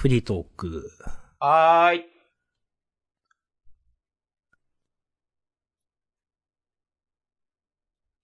[0.00, 0.90] フリートーク。
[1.40, 2.04] はーい。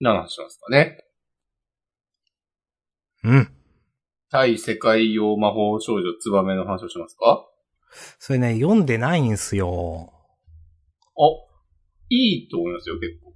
[0.01, 1.05] 何の話しますかね？
[3.25, 3.53] うん。
[4.31, 7.47] 対世界用魔法少女ツバメの話をしますか？
[8.19, 10.15] それね、読んでないんすよ。
[11.15, 11.21] あ、
[12.09, 13.35] いいと思いますよ、結構。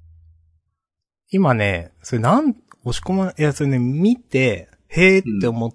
[1.31, 5.71] 今ね、それなん、押し込ま、いや、それね、見て、へーって思っ、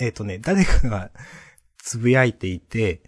[0.00, 1.10] えっ、とね、誰かが
[1.82, 3.02] つぶやいていて、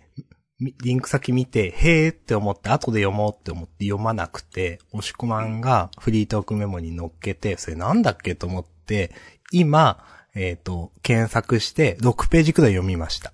[0.60, 9.12] みリンク先見て、へーって思って、後で読もうって思って読まなくて、押し込まんがフリートークメモに載っけて、それなんだっけと思って、
[9.50, 10.04] 今、
[10.34, 13.32] えっ、と、検索して、6ページくらい読みました。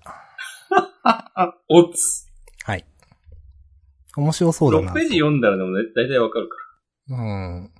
[1.03, 2.27] あ、 おつ。
[2.65, 2.85] はい。
[4.17, 4.93] 面白そうだ6な。
[4.93, 6.55] ページ読んだらでもね、大体わかるか
[7.09, 7.71] うん。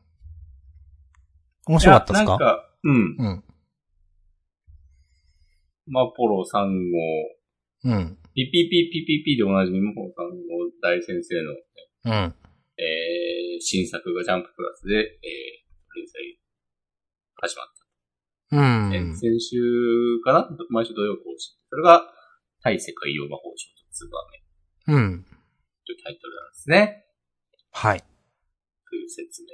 [1.68, 1.80] 面ら。
[1.80, 2.30] 白かったですか？
[2.32, 2.96] なんか、うん。
[2.96, 3.44] うん。
[5.88, 6.70] マポロ3号、
[7.84, 8.18] うん。
[8.36, 11.52] ピピピピピピでおなじみマポロ3号大先生の、
[12.06, 12.36] うん。
[12.78, 16.40] えー、新作がジャンププラスで、えー、連載
[17.42, 17.80] 始まった
[18.52, 18.94] うん。
[18.94, 19.58] え先週
[20.24, 21.56] かな毎週土曜更新。
[21.70, 22.02] それが、
[22.62, 24.18] 対世界用魔法少女ツバ
[24.88, 25.24] メうん。
[25.86, 27.06] というタイトルなんですね。
[27.72, 28.00] はい。
[28.00, 29.50] という説明。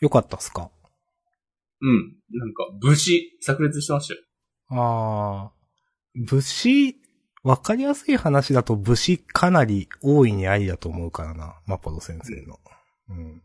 [0.00, 0.70] よかったっすか
[1.82, 2.16] うん。
[2.30, 4.20] なんか、武士、炸裂してましたよ。
[4.70, 5.59] あー。
[6.14, 6.96] 武士、
[7.42, 11.60] わかりやすい話だと武士かなり大いにありだと思うからな。
[11.66, 12.58] マポロ先生の。
[13.08, 13.42] うん。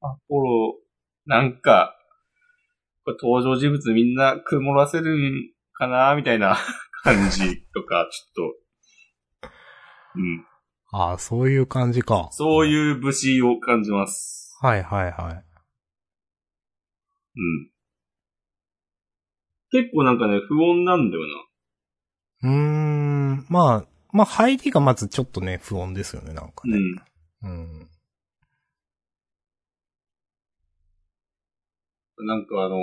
[0.00, 0.78] アポロ、
[1.26, 1.96] なんか、
[3.04, 6.56] これ登場人物みんな曇らせるんかなみたいな
[7.04, 8.52] 感じとか、ちょっ
[9.42, 9.50] と、
[10.16, 10.46] うん。
[10.92, 12.28] あー、そういう感じか。
[12.32, 14.56] そういう武士を感じます。
[14.60, 15.44] はいはいはい。
[17.36, 17.69] うん。
[19.70, 21.22] 結構なんかね、不穏なんだよ
[22.42, 23.46] うーん。
[23.48, 26.76] まあ、まあ入りがまずちょっとね、不穏ですよね、なんかな。
[26.76, 26.82] ね。
[27.42, 27.50] うん。
[32.18, 32.26] うん。
[32.26, 32.78] なんかあの、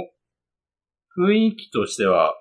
[1.17, 2.33] 雰囲気としては、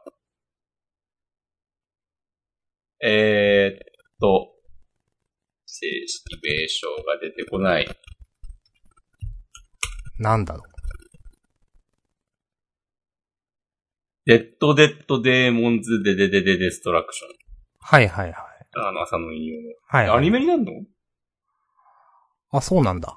[3.03, 3.78] えー、っ
[4.21, 4.53] と、
[5.66, 7.87] 正式名称が出てこない。
[10.19, 10.62] なんだろ
[14.26, 17.28] デッドデッドデーモンズデデデデデストラクション。
[17.78, 18.34] はいはいはい。
[18.75, 19.69] あの、朝の引用の。
[19.87, 20.19] はい、はい。
[20.19, 20.72] アニメになるの？
[22.50, 23.16] あ、そうなんだ。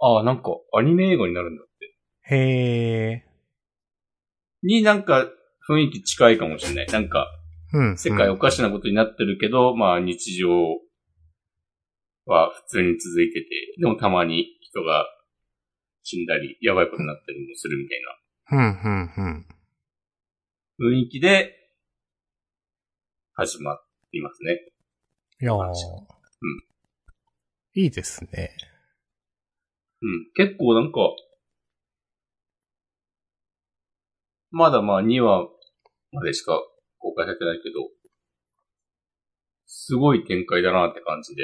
[0.00, 2.34] ああ、なんか、アニメ映画になるんだって。
[2.34, 3.26] へ
[4.62, 5.28] になんか、
[5.68, 6.86] 雰囲気近いかもしれない。
[6.86, 7.78] なんか、ー。
[7.78, 7.98] うん。
[7.98, 10.48] 世界うんおかしなことになってるけど、まあ日常
[12.24, 13.48] は普通に続いてて、
[13.78, 15.04] でもたまに人が
[16.02, 18.00] 死んだり、やばいことになったりもするみたい
[18.52, 19.46] うん、うん、うん。
[20.78, 21.56] な雰囲気で
[23.32, 23.78] 始まっ
[24.10, 24.60] ていますね。
[25.40, 25.72] いやーうん。
[27.72, 28.54] いいですね。
[30.02, 30.30] うん。
[30.34, 30.98] 結構なんか、
[34.50, 35.48] まだまあ2話
[36.12, 36.60] までしか
[36.98, 37.88] 公開されてないけど、
[39.64, 41.42] すごい展開だなって感じで、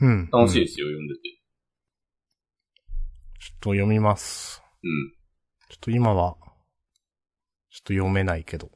[0.00, 0.08] うん。
[0.08, 1.42] うんちょ楽しいですよ、読んでて。
[3.52, 4.62] っと読みます。
[4.82, 5.21] うん。
[5.72, 6.36] ちょっと今は、
[7.70, 8.70] ちょっと読めないけど。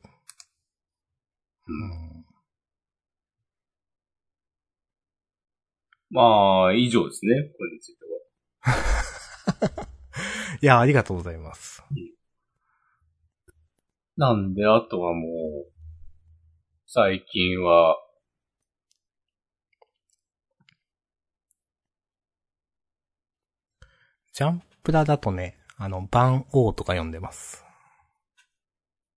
[1.68, 2.26] うんうん
[6.08, 8.04] まあ、以上ですね、これについて
[8.62, 9.88] は。
[10.62, 11.84] いや、ありがとうございます。
[14.16, 15.72] なんで、あとはもう、
[16.86, 17.98] 最近は、
[24.32, 27.62] ジャンプラだとね、あの、番王とか読んでます。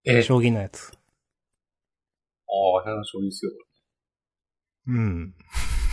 [0.03, 0.91] え、あ将棋のやつ。
[2.47, 3.51] あ、変な将棋ですよ。
[4.87, 5.35] うん。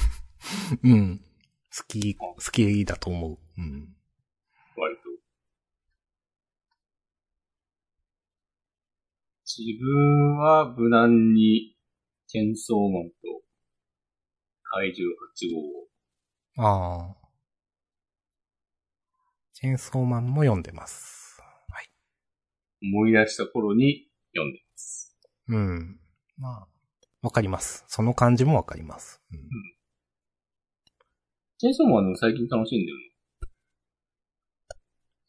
[0.83, 1.19] うん。
[1.19, 3.39] 好き、好きだと思う。
[3.59, 3.97] うん。
[4.77, 5.03] 割と。
[9.45, 11.77] 自分は無難に、
[12.27, 13.17] チェンソーマンと、
[14.65, 17.26] 怪獣8号を、ああ。
[19.59, 21.41] チェーンソーマンも読んでます。
[21.71, 21.89] はい。
[22.83, 25.17] 思い出した頃に読んでます。
[25.49, 25.99] うん。
[26.37, 26.67] まあ、
[27.23, 27.83] わかります。
[27.89, 29.23] その感じもわかります。
[29.33, 29.39] うん
[31.59, 33.05] チェンソーマンはでも最近楽しいんだよね。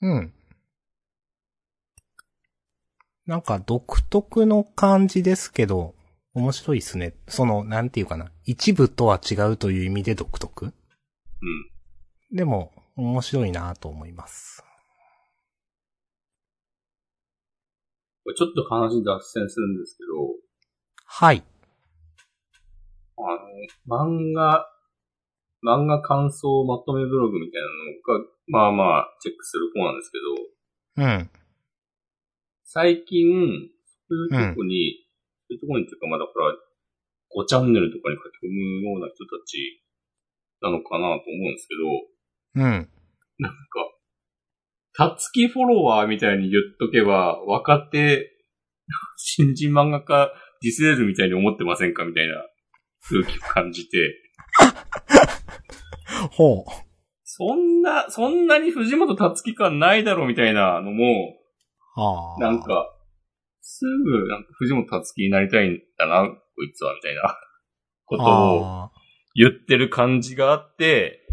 [0.01, 0.33] うん。
[3.27, 5.95] なんか独特の感じですけど、
[6.33, 7.13] 面白いですね。
[7.29, 8.29] その、なんていうかな。
[8.43, 10.69] 一部とは違うという意味で独特う
[12.33, 12.35] ん。
[12.35, 14.63] でも、面白いなと思います。
[18.23, 20.33] これちょっと話脱線するんですけど、
[21.05, 21.43] はい。
[23.17, 24.65] あの、漫画、
[25.63, 27.67] 漫画感想まとめブログみたいな
[28.17, 30.17] のが、まあまあ、チェックする方なんですけ
[30.97, 31.29] ど、うん。
[32.63, 33.69] 最近、
[34.09, 35.05] そういうとこに、
[35.47, 36.51] そういうとこにっていうか、まだほら、
[37.29, 39.85] 5チャンネルとかに書き込むような人たち
[40.61, 42.16] なのかなと思うんですけど、
[42.57, 42.89] うん。
[43.39, 43.57] なんか、
[44.93, 48.31] たつきフォロワーみたいに言っとけば、若手、
[49.17, 50.31] 新人漫画家
[50.61, 52.03] ディスれるみたいに思ってませんか？
[52.05, 52.33] みたいな
[53.09, 53.97] 空気を感じて、
[56.31, 56.71] ほう。
[57.23, 61.35] そんな、そんなに藤本たつき感ないだろうみたいなのも、
[61.95, 62.39] ああ。
[62.39, 62.63] なん。
[62.63, 62.91] か、
[63.61, 67.37] すぐ、なんか藤本たつきになりたいんだな、こいつは、みたいな
[68.05, 68.91] ことをあ
[69.35, 71.26] 言ってる感じがあって、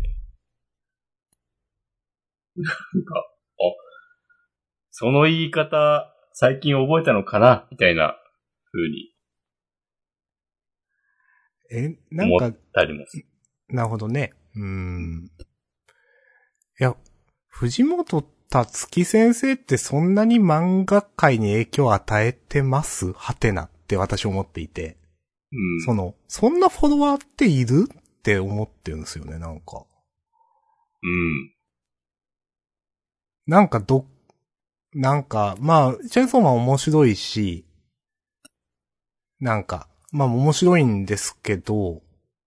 [2.56, 3.24] なんか、あ、
[4.90, 7.66] その言い方、最近覚えたのかな？
[7.70, 8.16] みたいな
[8.72, 12.56] 風にーえ、なんか。
[13.68, 14.32] なるほどね。
[14.54, 15.30] うーん。
[16.80, 16.96] いや、
[17.48, 23.12] 藤本達樹先生ってそんなに漫画界に影響を与えてます？
[23.12, 24.98] はてなって私思っていて。
[25.52, 25.82] うん。
[25.82, 27.88] その、そんなフォロワーっている？
[27.92, 29.86] って思ってるんですよね、なんか。
[31.02, 31.53] うん。
[33.46, 34.06] なんかど、
[34.94, 37.64] なんか、まあ、チェーンソーマン面白いし、
[39.40, 42.00] なんか、まあ面白いんですけど、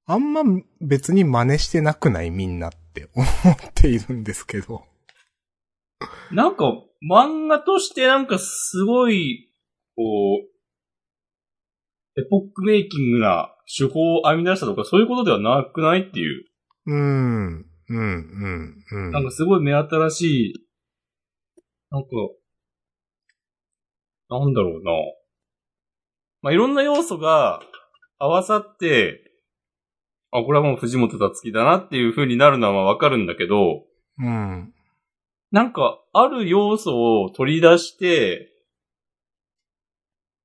[0.06, 0.42] あんま
[0.80, 2.32] 別に真似してなくない？
[2.32, 4.86] みんなって 思っているんですけど。
[6.32, 6.72] なんか、
[7.08, 9.52] 漫画としてなんかすごい、
[9.96, 10.04] こ
[12.16, 16.46] う、エポックメイキングな手法を編み出したとかそういうことではなくないっていう。
[16.88, 19.12] うーん、うん、うん、うん。
[19.12, 20.22] なんかすごい目新し
[20.52, 20.67] い、
[21.92, 22.10] なんか、
[24.30, 24.92] なんだろうな。
[26.42, 27.62] まあ、いろんな要素が
[28.20, 29.32] 合わさって、
[30.32, 33.86] あ、これはもう藤本達樹だなっていう風になるのはわかるんだけど、
[34.20, 34.74] うん。
[35.52, 38.52] なんか、ある要素を取り出して、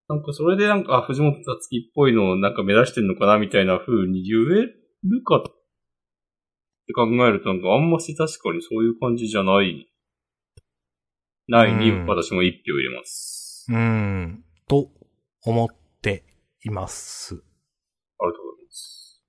[0.09, 4.67] なんかそれでなんか、あ藤本達樹っぽいのをなんか目指してんのかなみたいな風に言え
[5.05, 5.43] るかっ
[6.87, 9.92] て考えるとなんかあんまし確かにそういう感じじゃない、
[11.49, 13.67] ないにうん私も一票入れます。
[13.69, 14.91] うーん、と
[15.44, 15.69] 思っ
[16.00, 16.25] て
[16.65, 17.35] います。
[17.35, 17.43] あり
[18.31, 19.23] がとうございます。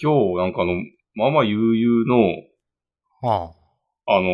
[0.00, 0.74] 今日なんかあの、
[1.14, 2.32] ママ悠々の、
[3.24, 3.52] あ
[4.06, 4.28] あの、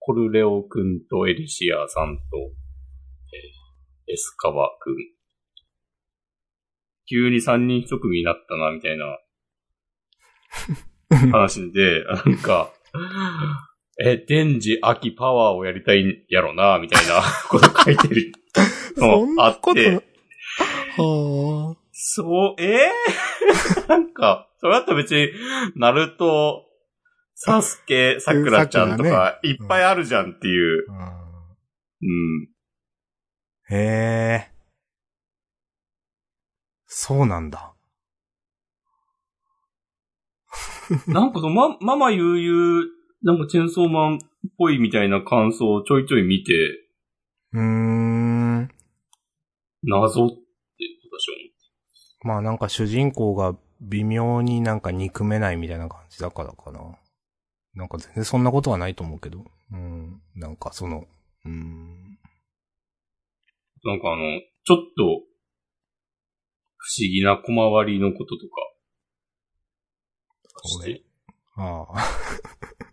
[0.00, 2.22] コルレオくんとエリシアさんと、
[3.32, 3.66] えー
[4.08, 4.94] エスカバくん。
[7.08, 9.18] 急に三人一組になったな、みたいな
[11.32, 12.72] 話で、 なんか、
[13.98, 18.32] え、デンジ、アキ、パワーをやりたいんやろな、みたいな こと書いてる
[18.96, 20.02] そんのあって、
[20.98, 21.86] はあ。
[21.92, 25.30] そう、えー、 なんか、それだったら別に、
[25.76, 26.66] ナルト、
[27.34, 30.86] サスケ、サクラちゃんとさか、いっぱいあるじゃんっていう。
[32.02, 32.48] うん。
[33.70, 34.50] へえ。
[36.86, 37.72] そうなんだ。
[41.06, 44.18] なんかその、ま、ママ悠々、なんかチェンソーマンっ
[44.58, 46.52] ぽいみたいな感想をちょいちょい見て、
[47.52, 48.70] うーん。
[49.82, 50.36] 謎って
[51.10, 51.36] 私は
[52.22, 56.80] まあなんか主人公が微妙になんか憎めないみたいな感じだからかな。
[57.74, 59.44] なんか全然そんなことはないと思うけど。
[59.72, 60.22] うん。
[60.34, 61.06] なんかその、
[61.44, 62.18] うーん。
[63.84, 65.22] なんかあの、ちょっと、
[66.78, 68.54] 不思議な小回りのこととか、
[70.64, 71.04] それして。
[71.56, 72.85] ああ。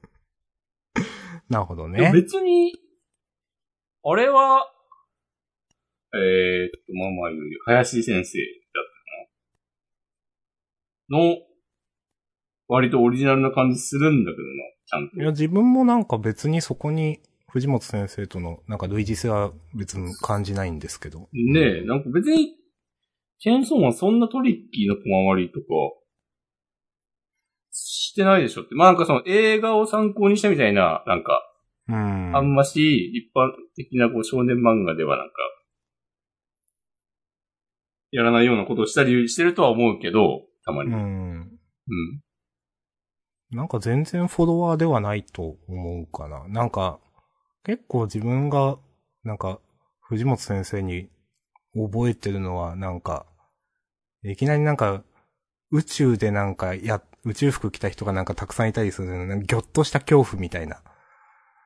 [1.54, 2.12] なるほどね。
[2.12, 2.74] 別に、
[4.04, 4.66] あれは、
[6.14, 8.34] えー、っと、ママより、林先生だった
[11.12, 11.38] かなの、
[12.68, 14.48] 割とオリジナルな感じするんだけどな、
[14.86, 15.16] ちゃんと。
[15.16, 17.20] いや、自分もなんか別にそこに
[17.50, 21.30] 藤本先生とのなんか類似性は別に感じないんですけど。
[21.34, 22.56] ねえ、なんか別に、
[23.40, 25.66] チェーンソーマンそんなトリッキーな小回りとか、
[28.14, 28.76] してないでしょって。
[28.76, 31.42] まあなんかその映画を参考にしたみたいな、なんか、
[31.90, 32.38] うん。
[32.38, 35.34] あんまし一般的なこう少年漫画ではなんか、
[38.12, 40.92] やらないようなことをしたりしてるとは思うけど、たまに。
[40.92, 41.40] ううん。
[41.40, 41.50] ん。
[43.50, 46.48] なんか全然フォロワーではないと思うかな。
[46.48, 47.00] なんか、
[47.64, 48.78] 結構自分が、
[49.24, 49.60] なんか、
[50.02, 51.10] 藤本先生に
[51.74, 53.26] 覚えてるのは、なんか、
[54.24, 55.04] いきなりなんか、
[55.72, 60.82] 宇宙でなんか、や、宇宙服着た人がなんかたくさんいたりするの、なんかギョッとした恐怖みたいな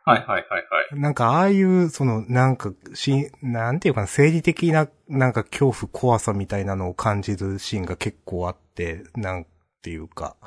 [0.08, 1.00] はいはいはいはい。
[1.02, 9.46] なんかああいう、その、なんか、し、なんていうかな、生理的な、なんか恐怖、怖さみたいなのを感じるシーンが結構あって、なん
[9.82, 10.38] ていうか、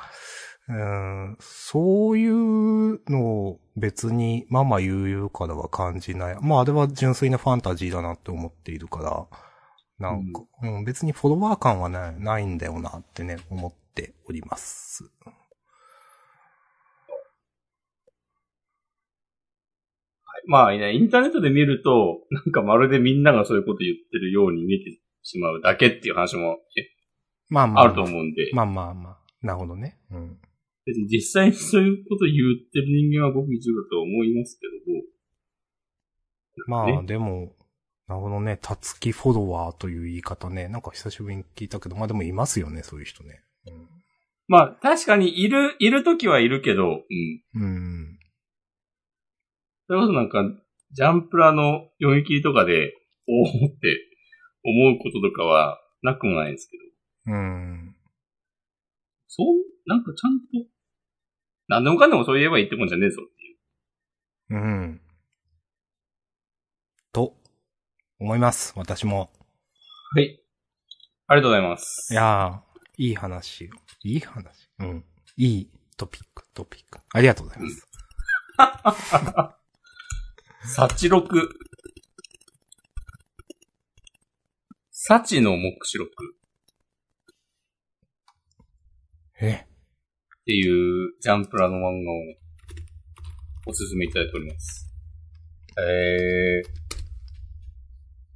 [0.67, 6.37] うーん、そういうのを別にママ悠々からは感じない。
[6.41, 9.27] まああれは純粋なファンタジーだなって思っているから、
[10.01, 15.09] なんか、うん、別にフォロワー感はね、ないんだよなってね、思っております。
[20.47, 26.89] まあね、インターネットで見ると、なんかまるでみんながそういうこと言ってるように見えてしまうだけっていう話もえ
[27.47, 27.83] まあまあ。
[27.83, 29.17] あると思うんで、まあまあまあ。
[29.43, 29.99] なるほどね。
[30.09, 30.39] うん。
[30.85, 34.65] 別に実際にそういうこと言ってる人間はごく一部だと思いますけ
[36.67, 37.53] ども、まあ、ねでも、
[38.11, 38.59] なるほどね。
[38.61, 40.67] たつきフォロワーという言い方ね。
[40.67, 43.41] なんか久しぶりに聞いたけど、まあでもいますよね、そういう人ね。
[44.49, 47.41] まあ確かにいる、いる時はいるけど、うん。
[47.55, 47.63] うん。
[47.63, 48.19] うん。
[49.87, 50.43] それこそなんか、
[50.91, 52.93] ジャンプラの読み切りとかで、
[53.29, 53.97] おおって
[54.65, 57.95] 思うこととかはなくもないですけど、うん。
[59.27, 59.47] そう、
[59.85, 60.69] なんかちゃんと、
[61.69, 63.57] 何でもかんでもそう言えばいいってもんじゃねえぞっていう。
[64.49, 65.01] うん。
[67.13, 67.37] と、
[68.21, 68.73] 思います。
[68.75, 69.31] 私も。
[70.13, 70.39] はい。
[71.25, 72.13] ありがとうございます。
[72.13, 73.67] いやー、いい話。
[74.03, 74.69] いい話？
[74.77, 75.03] うん。
[75.37, 76.99] いいトピック、トピック。
[77.13, 77.87] ありがとうございます。
[80.75, 81.49] 幸録。
[84.91, 86.11] 幸の目視録
[89.41, 89.57] え、っ
[90.45, 92.37] ていうジャンプラの漫画をね、
[93.65, 94.87] おすすめいただいております。
[95.79, 96.90] えー、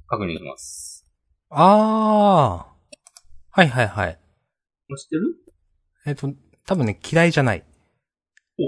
[0.06, 1.06] 確認します。
[1.50, 2.76] あー。
[3.50, 4.18] はいはいはい。
[4.96, 5.34] 知ってる？
[6.06, 6.32] えっ、と、
[6.66, 7.64] 多分ね、嫌いじゃない。
[8.58, 8.62] お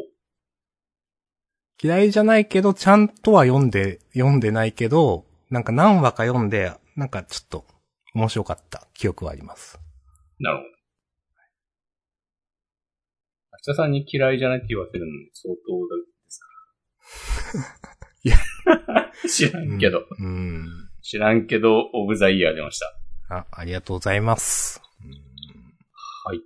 [1.82, 7.64] 嫌いじゃないけど、ちゃんとは読んで、読んでないけど、なんか何話か読んで、なんかちょっと
[8.14, 9.78] 面白かった記憶はあります。
[10.40, 10.68] なるほど。
[13.68, 15.60] 明日さんに嫌いじゃないって言わせるのも相当
[15.96, 16.46] ですか
[17.58, 18.24] ら。
[18.24, 19.12] いや。
[19.28, 20.06] 知らんけど。
[20.18, 20.87] うん。
[21.10, 23.34] 知らんけど、オブザイヤー出ました。
[23.34, 24.82] あ、ありがとうございます。
[25.02, 25.10] うん
[26.26, 26.42] はい。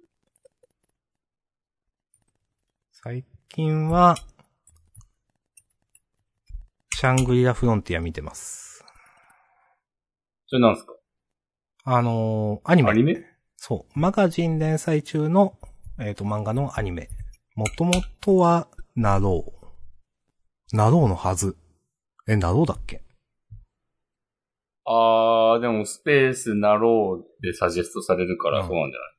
[2.92, 4.16] 最近は、
[6.95, 8.85] シャングリラフロンティア見てます。
[10.47, 10.92] それなんですか？
[11.83, 12.90] あのーアニメ。
[12.90, 13.16] アニメ？
[13.57, 13.99] そう。
[13.99, 15.59] マガジン連載中の、
[15.99, 17.09] えっ、と、漫画のアニメ。
[17.57, 19.45] もともとは、なろ
[20.73, 20.76] う。
[20.76, 21.57] なろうのはず。
[22.28, 23.02] え、なろうだっけ？
[24.85, 29.11] あー、でもスペースなろうでサジェストされるからうんそうなんじゃない、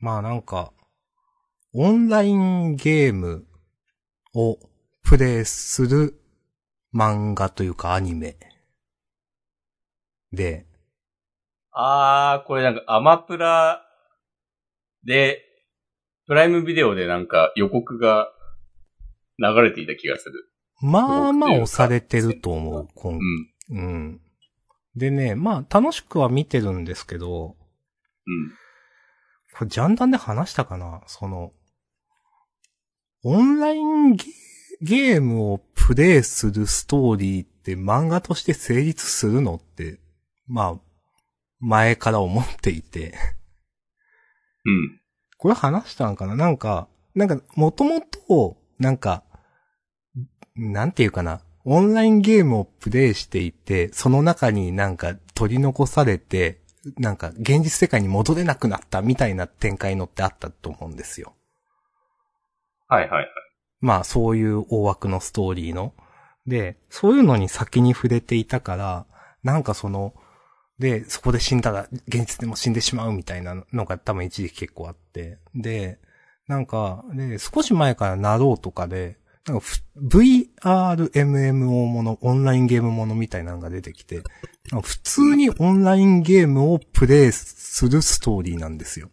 [0.00, 0.72] まあなんか、
[1.74, 3.46] オンラインゲーム
[4.34, 4.58] を
[5.02, 6.20] プレイする
[6.94, 8.36] 漫画というかアニメ。
[10.32, 10.66] で、
[11.72, 13.84] あー、これなんかアマプラ
[15.04, 15.42] で、
[16.26, 18.30] プライムビデオでなんか予告が
[19.38, 20.50] 流れていた気がする。
[20.80, 23.20] まあまあ押されてると思う、今うん。
[23.70, 24.20] うん。
[24.96, 27.56] でね、まあ楽しくは見てるんですけど、
[28.26, 28.50] うん。
[29.56, 31.02] これジャンダンで話したかな？
[31.06, 31.52] その、
[33.24, 34.24] オンラインゲ
[34.80, 39.98] ゲームをプレイするストーリーって漫画として成立するのって、
[40.46, 40.80] まあ、
[41.58, 43.14] 前から思っていて。
[44.64, 45.00] うん。
[45.36, 46.36] これ話したんかな？
[46.36, 49.24] なんか、なんか、もともと、なんか、
[50.54, 51.40] なんていうかな？
[51.70, 56.62] オンラインゲームをプレイしていて、その中になんか取り残されて、
[56.96, 61.34] なんか現実世界に戻れなくなったみたいな展開のってあったと思うんですよ。
[62.86, 63.28] はいはいはい。
[63.82, 65.92] まあそういう大枠のストーリーの。
[66.46, 69.06] で、そういうのに先に触れていたから、
[69.42, 70.14] なんかその、
[70.78, 75.36] で、そこで死んだら現実でも死んでしまうみたいなのが多分一時期結構あって。
[75.54, 75.98] で、
[76.46, 79.82] なんか、で、少し前からなろうとかで、なんかふ
[80.62, 84.22] VRMMO もの、オンラインゲームものみたいなのが出てきて、
[84.82, 89.10] 普通にオンラインゲームをプレイするストーリーなんですよ。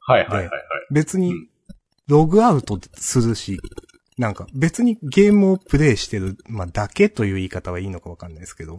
[0.00, 0.60] はいはいはいはい。
[0.92, 1.48] 別にうん、
[2.06, 3.58] ログアウトするし、
[4.18, 8.78] なんか別にゲームをプレイしてる、まあ、だけという言い方はいいのかわかんないですけど。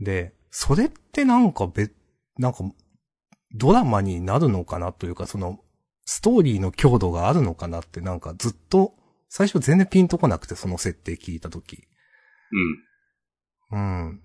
[0.00, 1.92] で、それってなんか別、
[2.38, 2.58] なんか、
[3.52, 5.60] ドラマになるのかなというか、その、
[6.04, 8.94] ストーリーの強度があるのかなってなんかずっと、
[9.30, 11.84] 最初全然ピンとこなくて、その設定聞いたとき。
[13.70, 14.06] うん。
[14.06, 14.20] うん。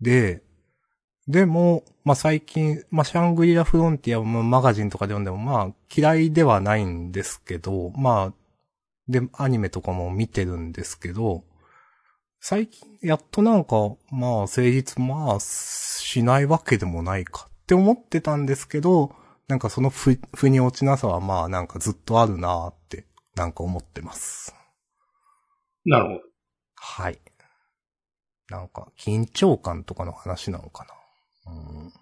[0.00, 0.42] で、
[1.26, 8.34] でも、まあ、最近、まあ、シャングリラフロンティアもマガジンとかで読んでも、まあ、嫌いではないんですけど、まあ、
[9.08, 11.42] で、アニメとかも見てるんですけど、
[12.40, 19.12] 最近、やっとなんか、まあ、成立、まあ、しないわけでもないかって思ってたんですけど、
[19.48, 22.72] なんかそのふ、腑に落ちなさはまあ、なんかずっとあるな
[23.36, 24.54] なんか思ってます。
[25.84, 26.20] なるほど。
[26.74, 27.20] はい。
[28.48, 30.86] なんか、緊張感とかの話なのか
[31.46, 31.52] な。
[31.52, 31.92] うん。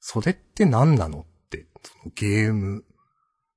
[0.00, 2.84] それって何なのって、そのゲーム。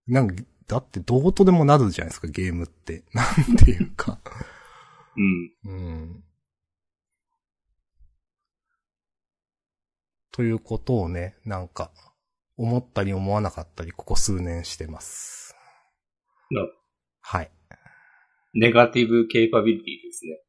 [0.07, 0.35] なんか、
[0.67, 3.03] だってどうとでもなるじゃないですか、ゲームって。
[3.13, 4.19] なんていうか。
[5.65, 5.71] うん。
[5.71, 6.23] うん。
[10.31, 11.91] ということをね、なんか、
[12.57, 15.55] 思ったり思わなかったり、ここ数年してます。
[16.51, 16.84] なる
[17.27, 17.51] はい。
[18.53, 20.39] ネガティブケイパビリティですね。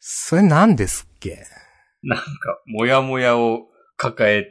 [0.00, 1.44] それ何ですっけ？
[2.02, 2.24] なんか、
[2.66, 4.44] もやもやを抱え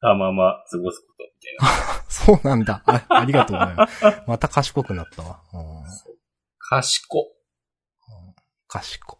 [0.00, 2.04] たまま過ごすことみたいな。
[2.08, 2.82] そうなんだ。
[2.86, 4.04] あありがとうございます。
[4.28, 5.40] また賢くなったわ。
[5.52, 5.62] うん、
[6.60, 7.26] 賢。
[8.68, 9.18] 賢。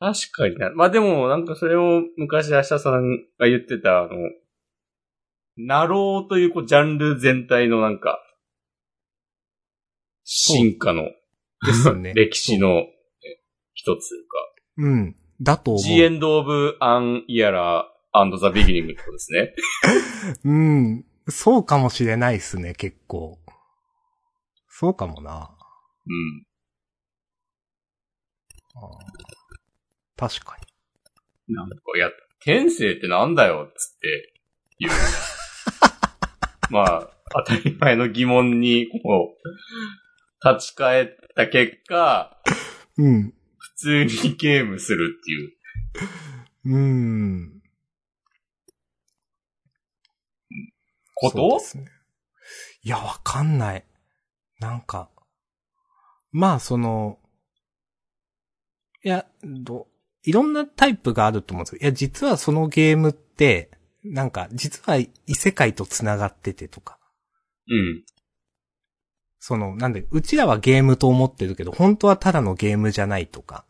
[0.00, 0.70] 確かにな。
[0.74, 4.08] まあでも、なんかそれを昔明日さんが言ってた、あの、
[5.56, 8.20] ナローというこうジャンル全体のなんか、
[10.30, 11.04] 進化の
[11.66, 12.12] ですよね。
[12.14, 12.86] 歴史のえ
[13.72, 15.16] 一つか、うん。
[15.40, 15.82] だと思う。
[15.82, 19.54] The End of an Era and the Beginning ってことですね。
[20.44, 21.04] うん。
[21.28, 23.38] そうかもしれないっすね、結構。
[24.68, 25.56] そうかもな。
[26.06, 26.46] うん。
[28.74, 29.18] あー
[30.16, 30.58] 確か
[31.48, 31.54] に。
[31.54, 34.34] なんか、いや、天性ってなんだよ、つって
[34.78, 34.92] 言う。
[36.70, 37.10] まあ、
[37.46, 39.48] 当たり前の疑問に、こう、
[40.44, 42.40] 立ち返った結果、
[42.96, 43.34] うん。
[43.58, 45.52] 普通にゲームするっていう。
[46.64, 47.62] うん。
[51.14, 51.78] こと？
[51.78, 51.86] ね。
[52.82, 53.84] いや、わかんない。
[54.60, 55.10] なんか、
[56.30, 57.18] まあ、その、
[59.04, 59.88] いや、ど、
[60.24, 61.78] いろんなタイプがあると思うんですよ。
[61.80, 63.70] いや、実はそのゲームって、
[64.04, 66.98] なんか、実は異世界と繋がっててとか。
[67.68, 68.04] うん。
[69.40, 73.64] その、なんで、うちらはゲームと思ってるけど、本当はただのゲームじゃないとか。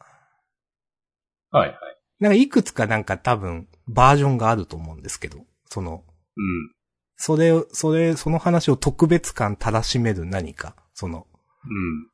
[1.51, 1.79] はいはい。
[2.21, 6.05] なんか、いくつかなんか多分、バージョンがあると思うんですけど、その、
[6.37, 6.73] うん。
[7.17, 11.27] それを、それ、その話を特別感たらしめる何か、その、
[11.65, 12.09] うん。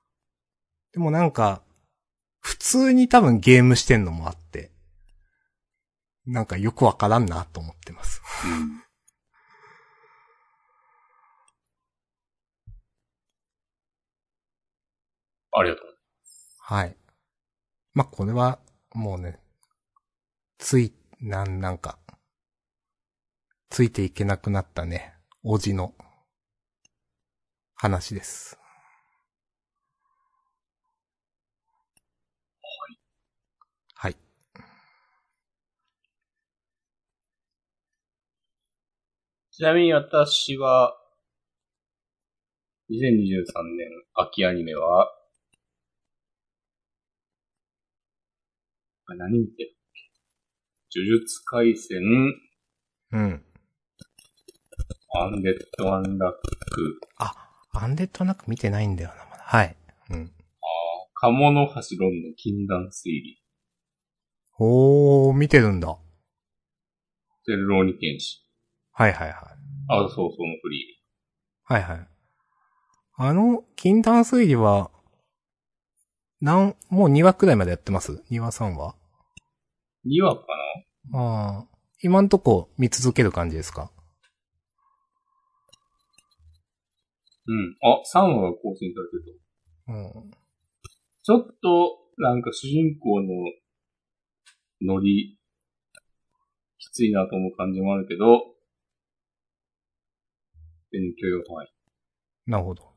[0.92, 1.62] でもなんか、
[2.40, 4.70] 普通に多分ゲームしてんのもあって、
[6.26, 8.22] なんかよくわからんなと思ってます。
[8.44, 8.83] うん。
[15.56, 15.86] ありがとう。
[16.58, 16.96] はい。
[17.92, 18.58] まあ、これは、
[18.92, 19.38] もうね、
[20.58, 21.98] つい、なん、なんか、
[23.70, 25.14] ついていけなくなったね、
[25.44, 25.94] おじの
[27.76, 28.58] 話です。
[33.94, 34.16] はい。
[39.52, 40.96] ちなみに私は、
[42.90, 45.10] 2023年秋アニメは、
[49.06, 49.76] あ何見てるっ
[50.92, 51.00] け？
[51.00, 52.00] 呪術回戦、
[53.12, 53.44] うん。
[55.16, 59.42] アンデッド・アンラック、あ、アンデッドなく見てないんだよな、まだ。
[59.44, 59.76] はい。
[60.10, 60.32] うん。
[61.12, 63.42] 鴨の橋論の禁断推理、
[64.58, 65.98] おー、見てるんだ。
[67.46, 68.42] ゼルローニケンシ、
[68.92, 69.36] はいはいはい。
[69.88, 71.00] あ、そうそうのフリ
[71.64, 72.08] はいはい。
[73.16, 74.90] あの、禁断推理は、
[76.44, 78.94] なん、もう2話くらいまでやってます ?2 話3話？
[80.04, 80.10] ー。
[80.10, 80.46] 2話か
[81.10, 81.18] な？
[81.18, 81.66] ああ。
[82.02, 83.90] 今んとこ見続ける感じですか？
[87.46, 87.76] うん。
[87.80, 89.40] あ、3話が更新されてる
[89.86, 89.92] と。
[89.94, 90.30] うん。
[91.22, 93.28] ちょっと、なんか主人公の
[94.82, 95.38] ノリ、
[96.78, 98.54] きついなと思う感じもあるけど、
[100.92, 101.70] 全然許容範囲。
[102.50, 102.93] なるほど。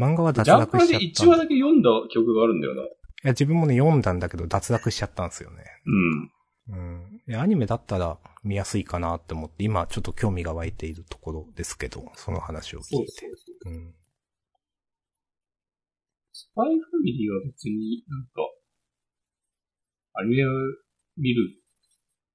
[0.00, 1.34] 漫画は脱ジャンプ落しちゃで1ったんだ。
[1.34, 2.82] い話だけ読んだ曲があるんだよな。
[3.22, 5.64] や、自分もね、読んだんだけど脱落しちゃったんですよね。
[6.68, 7.28] うん。
[7.28, 7.36] うん。
[7.36, 13.12] アニメだったら見やすいかなって思って、今ちょっと興味が湧いているところですけど、その話を聞いて。
[13.20, 13.26] そ
[13.70, 13.72] う。
[13.72, 13.94] うん。
[16.32, 18.30] スパイファミリーは別になんか、
[20.14, 20.50] アニメを
[21.18, 21.60] 見る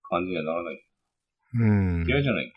[0.10, 0.88] 感じにはならない。
[1.54, 2.06] うん。
[2.08, 2.54] 嫌いじゃない。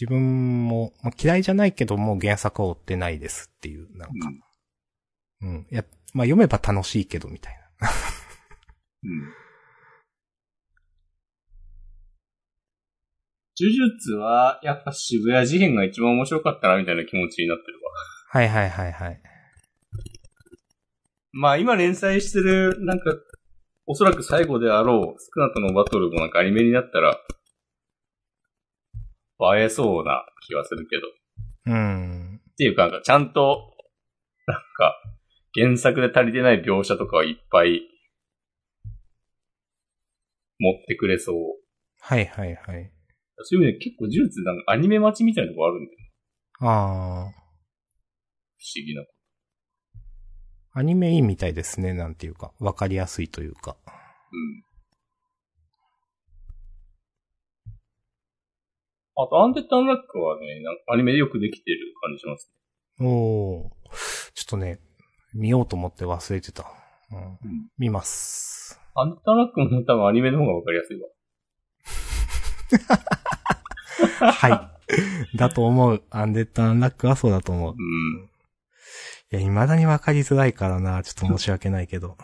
[0.00, 4.14] 自分も、まあ、嫌いじゃないけどもう原作は追ってないですっていう、なんか。
[5.42, 5.66] うん。
[5.70, 5.84] いや、
[6.14, 7.88] まあ、読めば楽しいけど、みたいな。
[9.04, 9.20] うん。
[13.60, 17.90] 呪術は、やっぱ渋谷事変が一番面白かったな、みたいな気持ちになってるわ。
[18.30, 19.20] はいはいはいはい。
[21.32, 23.14] まあ今連載してる、なんか、
[23.86, 27.18] おそらく最後であろう、スクナとのバトルもなんかアニメになったら、
[29.56, 31.02] 映えそうな気はするけど。
[31.66, 32.40] うん。
[32.52, 33.72] っていうか、なんかちゃんと、
[34.46, 34.94] なんか、
[35.54, 37.82] 原作で足りてない描写とかはいっぱい、
[40.58, 41.36] 持ってくれそう。
[42.00, 42.92] はいはいはい。
[43.42, 45.98] そういう意味で結構呪術なんかアニメ待ちみたいなとこあるんだよ。
[46.60, 47.30] あ
[48.58, 49.02] 不思議な。
[49.02, 50.80] あ。
[50.80, 52.52] アニメいいみたいですね、なんていうか。
[52.60, 53.76] わかりやすいというか。
[53.86, 54.69] うん。
[59.22, 62.50] あと、アンデッド・アンラックはね、なんかアニメでよくできてる感じします
[62.98, 63.06] ね。
[63.06, 63.70] おー。
[64.34, 64.80] ちょっとね、
[65.34, 66.64] 見ようと思って忘れてた。
[67.12, 67.18] うん。
[67.18, 67.36] うん。
[67.76, 68.80] 見ます。
[68.94, 71.08] アンデッド・アンラックも多分アニメの方がわかりやすいわ。
[74.32, 75.36] はい。
[75.36, 76.02] だと思う。
[76.10, 77.74] アンデッド・アンラックはそうだと思う。
[77.74, 78.30] うん。
[79.32, 81.02] いや、未だにわかりづらいからな。
[81.02, 82.16] ちょっと申し訳ないけど。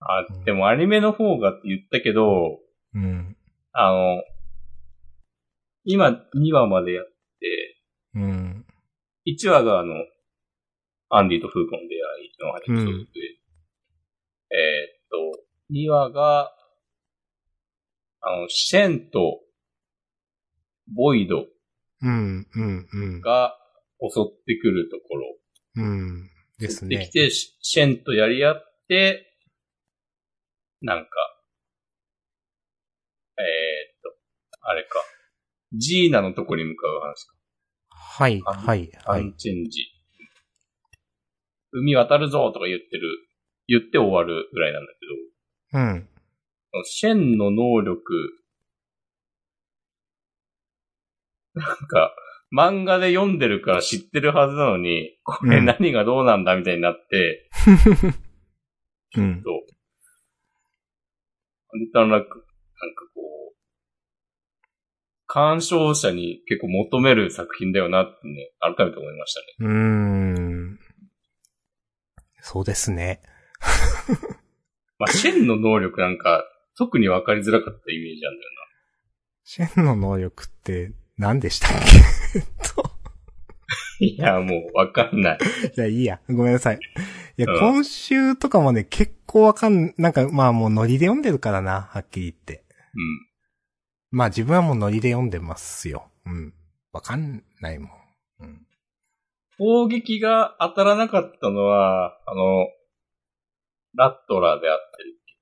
[0.00, 2.60] あ、でもアニメの方がって言ったけど、
[2.94, 3.36] うん。
[3.72, 4.22] あの、
[5.84, 7.12] 今2話までやって、
[8.14, 8.66] うん。
[9.26, 9.94] 1話があの、
[11.10, 13.20] アンディとフーコの出会いのエピソードで、
[14.50, 16.50] えーっと、2話が、
[18.20, 19.40] あの、シェンと、
[20.92, 21.46] ボイド
[22.02, 23.20] うん、うん、うん。
[23.20, 23.56] が
[24.00, 25.36] 襲ってくるところ。
[25.76, 26.30] うん。
[26.58, 26.98] ですね。
[26.98, 29.34] できて、シシェンとやり合って、
[30.82, 31.10] なんか、
[33.38, 33.44] えー
[33.98, 34.14] っと、
[34.62, 35.13] あれか。
[35.76, 37.34] ジーナのとこに向かう話か。
[37.90, 39.24] はい、あはい、アはい。
[39.26, 39.80] ンチェンジ。
[41.72, 43.08] 海渡るぞとか言ってる、
[43.66, 46.08] 言って終わるぐらいなんだけうん。
[46.72, 48.02] ど、シェンの能力、
[51.54, 52.14] なんか、
[52.56, 57.50] 漫画で読んでるから知ってるはずなのに、これうん何がどうなんだみたいになって、
[59.16, 59.42] うん。
[59.42, 59.50] と、
[61.72, 63.04] アンデッドアンラック、なんか
[65.34, 69.68] 鑑賞者に結構求める作品だよなってね、改めて思いましたね。
[69.68, 70.78] うーん。
[72.40, 73.20] そうですね。
[74.98, 76.44] まあ、シェンの能力なんか、
[76.78, 78.50] 特に分かりづらかったイメージなんだよ
[79.46, 81.70] シェンの能力って何でしたっ
[82.32, 82.40] け？
[82.74, 82.82] と。
[82.82, 82.90] な。
[84.06, 85.38] いや、もう分かんない。
[85.76, 86.20] いや、いいや。
[86.28, 86.78] ごめんなさい。
[87.36, 92.64] いや、うん今週とかもね、結構わかん、なんか、まあもうノリで読んでるからな、はっきり言って。
[92.94, 93.33] うん。
[94.14, 96.06] まあ自分はもうノリで読んでますよ。
[96.24, 96.54] うん。
[96.92, 97.90] わかんないもん。
[98.42, 98.66] うん。
[99.58, 102.68] 攻撃が当たらなかったのは、あの、
[103.96, 105.36] ラットラーであってるっけ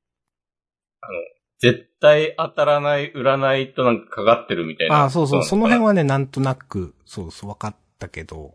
[1.02, 1.12] あの、
[1.58, 5.02] 絶対当たらない占いとなんかかかってるみたいな。
[5.02, 5.88] ああ、そうそう、その辺は。
[5.88, 8.54] はね、なんとなく、そうそう、わかったけど、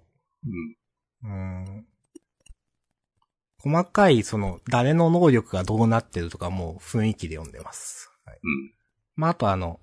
[1.23, 1.30] うん。
[1.30, 1.34] う
[1.80, 1.86] ん。
[3.60, 8.12] 細かい、その、誰の能力がどうなってるとかもう雰囲気で読んでます。
[8.25, 8.73] はい、うん。
[9.15, 9.80] まあ、あとあの、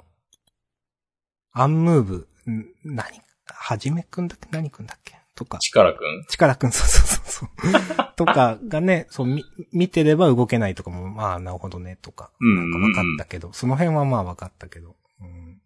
[1.57, 4.49] アンムーブ、ん何はじめくんだっけ？
[4.51, 5.15] 何くんだっけ？
[5.37, 6.27] とか、力くん？
[6.29, 8.09] 力くん、そうそうそうそう。
[8.17, 12.71] とかがね、そう、み、見てれば動けないとかも、まあ、なるほどね、とか、うん。
[12.73, 15.61] なんか分かったけど、その辺はまあ分かったけど、うん。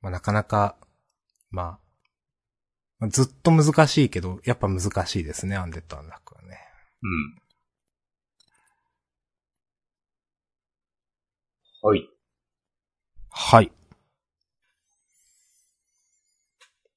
[0.00, 0.76] まあ、なかなか、
[1.50, 1.78] まあ、
[2.98, 6.58] まあずっと難しいけど、やっぱ難しいですね、アンデッド・アンラックはね。
[7.02, 7.36] うん。
[11.82, 12.11] はい。
[13.34, 13.72] はい。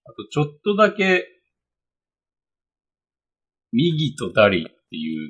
[0.06, 1.26] あと、ちょっとだけ、
[3.72, 5.30] 右とダリっていう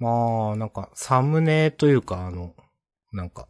[0.00, 2.54] のを、まあ、なんか、サムネというか、あの、
[3.12, 3.48] なんか、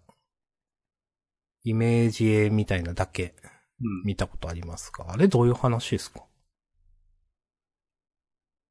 [1.65, 3.35] イメージ絵みたいなだけ
[3.81, 4.03] うん。
[4.05, 5.07] 見たことありますか？
[5.09, 6.25] あれどういう話ですか？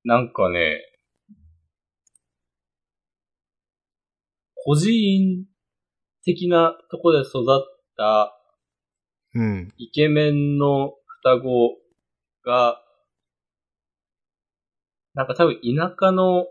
[0.03, 0.79] なんかね、
[4.65, 5.45] 個人
[6.23, 7.70] 的なとこで育った
[9.33, 9.73] うん。
[9.77, 11.77] イケメンの双子
[12.45, 12.81] が、
[15.13, 16.47] なんか多分田舎の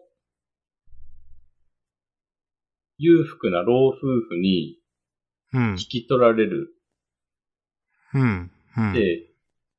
[2.98, 4.76] 裕福な老夫婦に
[5.53, 5.76] うん引。
[5.76, 6.74] き取られる。
[8.14, 8.50] うん。
[8.76, 8.92] うん。
[8.92, 9.26] で、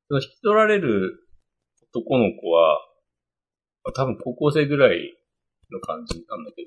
[0.08, 1.18] その引き取られる
[1.94, 2.78] 男の子は、
[3.94, 5.16] 多分高校生ぐらい
[5.70, 6.62] の感じなんだけ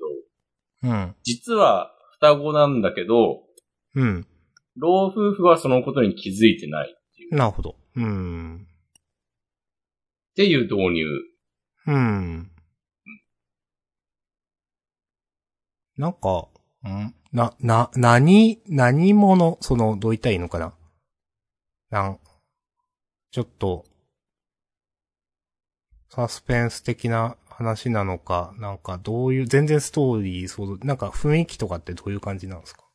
[0.82, 1.14] ど、うん。
[1.22, 3.42] 実は双子なんだけど、
[3.94, 4.26] うん。
[4.76, 7.76] 老夫婦はそのことに気づいてないっていう、っなるほど。
[7.96, 8.66] うん。
[10.34, 11.06] ていう導入。
[11.86, 12.50] うん。
[15.96, 16.48] なんか、
[16.86, 17.14] ん？
[17.32, 20.74] な、な、何、何者、その、どう言ったらいいのかな？
[21.90, 22.18] なん、
[23.30, 23.86] ちょっと、
[26.10, 32.82] サスペンス的な話なのか、なんかどういう、全然ストーリー、そう、なんか雰囲気とかってどういう感じなんですか？
[32.82, 32.85] あ、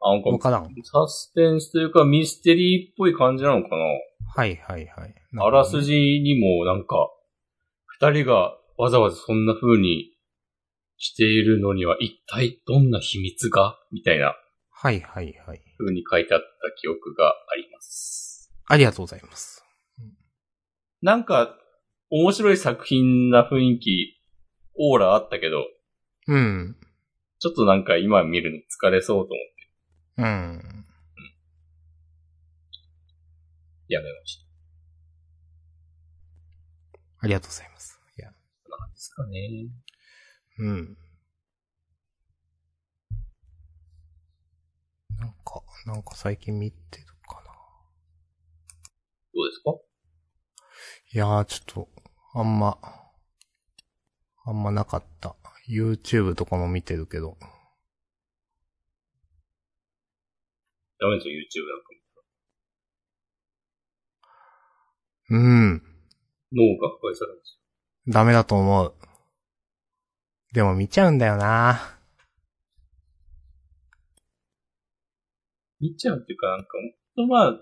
[0.00, 0.74] なんかわからん。
[0.84, 3.76] サスペンスというかミステリーっぽい感じなのか
[4.36, 5.14] はいはいはい。
[5.32, 7.10] なあらすじにもなんか、
[8.00, 10.10] 二人がわざわざそんな風に
[10.96, 13.78] しているのには一体どんな秘密が？
[13.90, 14.34] みたいな
[14.70, 15.60] はいはいはい。
[15.78, 16.46] 風に書いてあった
[16.80, 18.52] 記憶があります。
[18.66, 19.64] ありがとうございます。
[21.02, 21.56] なんか、
[22.10, 24.20] 面白い作品な雰囲気、
[24.78, 25.64] オーラあったけど、
[26.26, 26.76] うん。
[27.40, 29.57] ちょっとなんか今見るの疲れそうと思って
[30.18, 30.84] うん。
[33.86, 34.44] やめました。
[37.20, 38.00] ありがとうございます。
[38.18, 38.32] いや、
[38.64, 39.70] そんな感じですかね。
[40.58, 40.98] うん。
[45.18, 47.52] なんか、なんか最近見てるかな。
[49.34, 49.72] どうですか？
[51.12, 51.88] いやー、ちょっと、
[52.34, 52.76] あんま、
[54.44, 55.36] あんまなかった。
[55.68, 57.38] YouTube とかも見てるけど。
[61.00, 61.88] ダメですよ、YouTube なんか
[65.30, 65.82] うん。
[66.52, 66.74] も。
[66.76, 67.58] 脳が破壊されます
[68.08, 68.94] ダメだと思う。
[70.52, 71.98] でも見ちゃうんだよな
[75.80, 76.68] 見ちゃうっていうか、なんか、
[77.16, 77.60] ほんとまあ、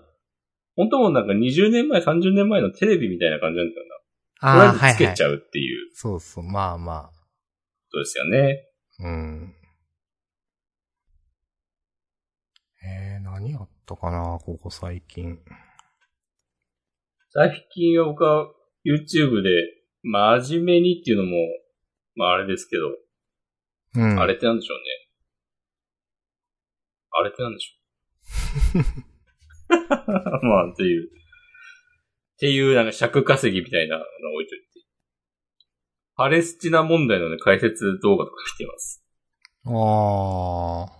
[0.75, 3.95] 本当もうなんか20年前、30年前のテレビみたいな感じなんだよな。
[4.39, 5.25] ああ、とりあえずつけちう。
[5.25, 7.11] ゃうっていうそうそう、まあまこ
[7.91, 8.67] とですよね。
[8.99, 9.03] あ。
[9.03, 9.53] うん。
[12.83, 13.59] えー、何や
[13.93, 15.39] ったかなここ最近。
[17.29, 18.47] 最近は僕は
[18.85, 19.49] YouTube で
[20.03, 21.37] 真面目にっていうのも、
[22.15, 24.19] まああれですけど、うん。
[24.19, 24.83] あれってなんでしょうね。
[27.11, 27.73] あれってなんでしょ
[28.79, 30.45] う。
[30.45, 31.07] まあ、っていう。
[31.07, 31.09] っ
[32.39, 34.65] ていう、なんか尺稼ぎみたいなのを置いといて。
[36.15, 39.03] パレスチナ問題のね、解説動画とか見てます。
[39.65, 40.96] あー。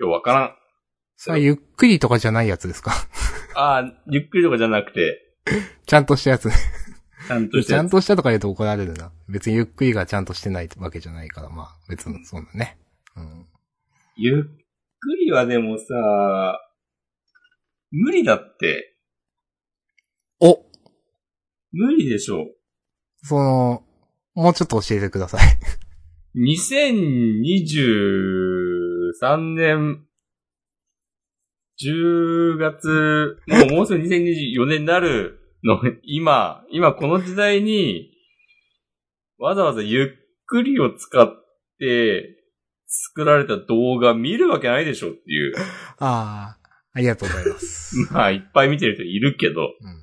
[0.00, 0.56] ようわからん。
[1.16, 2.92] それはゆっくりとかじゃないやつですか？
[3.54, 5.20] ああ、ゆっくりとかじゃなくて、
[5.86, 6.48] ちゃんとしたやつ。
[6.50, 7.90] ちゃんとしちゃん。
[7.90, 9.12] としたとか言うと怒られるな。
[9.28, 12.78] 別にゆっくりがちゃんとしてないわけじゃないから、まあ、別にそうだね。
[13.16, 13.46] うん。
[14.16, 15.84] ゆっくりはでもさ、
[17.90, 18.96] 無理だって。
[20.40, 20.64] お
[21.72, 22.46] 無理でしょ。
[23.22, 23.84] その、
[24.34, 25.40] もうちょっと教えてください。
[29.10, 30.06] 2023年
[31.82, 38.10] 10月、もうもうすぐ2024年になるの、今、今この時代に、
[39.38, 40.08] わざわざゆっ
[40.46, 41.26] くりを使っ
[41.78, 42.36] て
[42.86, 45.54] 作られた動画見るわけないでしょっていう。
[45.98, 47.96] ああ、ありがとうございます。
[48.12, 50.00] まあ、いっぱい見てる人いるけど、うん。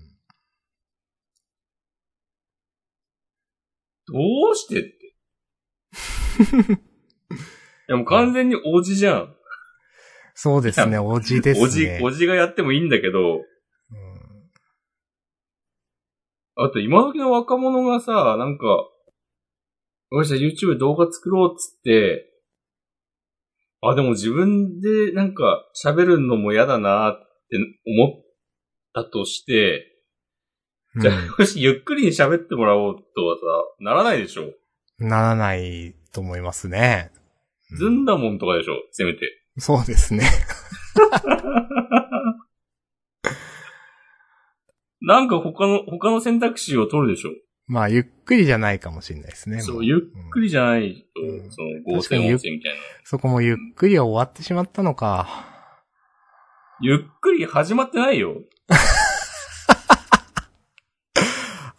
[4.08, 4.98] どうしてって。
[7.89, 9.34] いやもう完全におじじゃん。
[10.34, 11.65] そうですね、おじですね。
[11.65, 13.41] おじ、おじがやってもいいんだけど、うん
[16.60, 18.65] あと今時の若者がさ、なんか、
[20.12, 22.26] よし、YouTube 動画作ろうっつって、
[23.82, 27.13] あ、でも自分でなんか喋るのも嫌だなっ
[27.50, 28.23] て思っ
[28.93, 29.86] たとして、
[31.00, 33.41] じゃあ、よし、ゆっくりに喋ってもらおうとはさ、
[33.80, 34.52] ならないでしょ。
[34.97, 37.12] ならないと思いますね。
[37.71, 39.19] うんずんだもんとかでしょ、せめて。
[39.58, 40.23] そうですね。
[45.01, 47.32] なんか他の、他の選択肢を取るでしょ？
[47.67, 49.60] まあ、ゆっくりじゃないかもしれないですね。
[49.62, 52.80] そう、もゆっくりじゃないと、うんその合成音声みたいな。
[53.03, 55.45] そこもゆっくりは終わってしまったのか。
[56.80, 58.36] ゆっくり始まってないよ。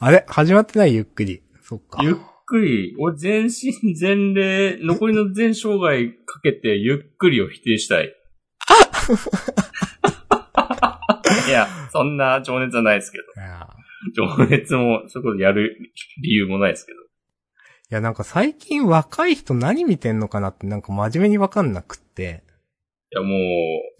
[0.00, 0.24] あれ？
[0.28, 0.94] 始まってない？
[0.94, 1.42] ゆっくり。
[1.62, 2.00] そっか。
[2.02, 2.14] ゆっ
[2.48, 8.06] くり、俺全身全霊、残りの全生涯かけてゆっくりを否定したい。
[11.46, 13.24] いや、そんな情熱はないですけど。
[14.14, 15.76] 情熱も、そこでやる
[16.22, 16.98] 理由もないですけど。
[17.00, 17.02] い
[17.90, 22.44] や、なんか最近若い人何見てんのかなってなんか真面目にわかんなくって。
[23.12, 23.28] いや、も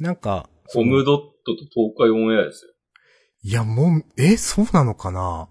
[0.01, 2.75] う、なんか、コムドットと東海オンエアです
[3.43, 5.49] いや、もう、え、そうなのかな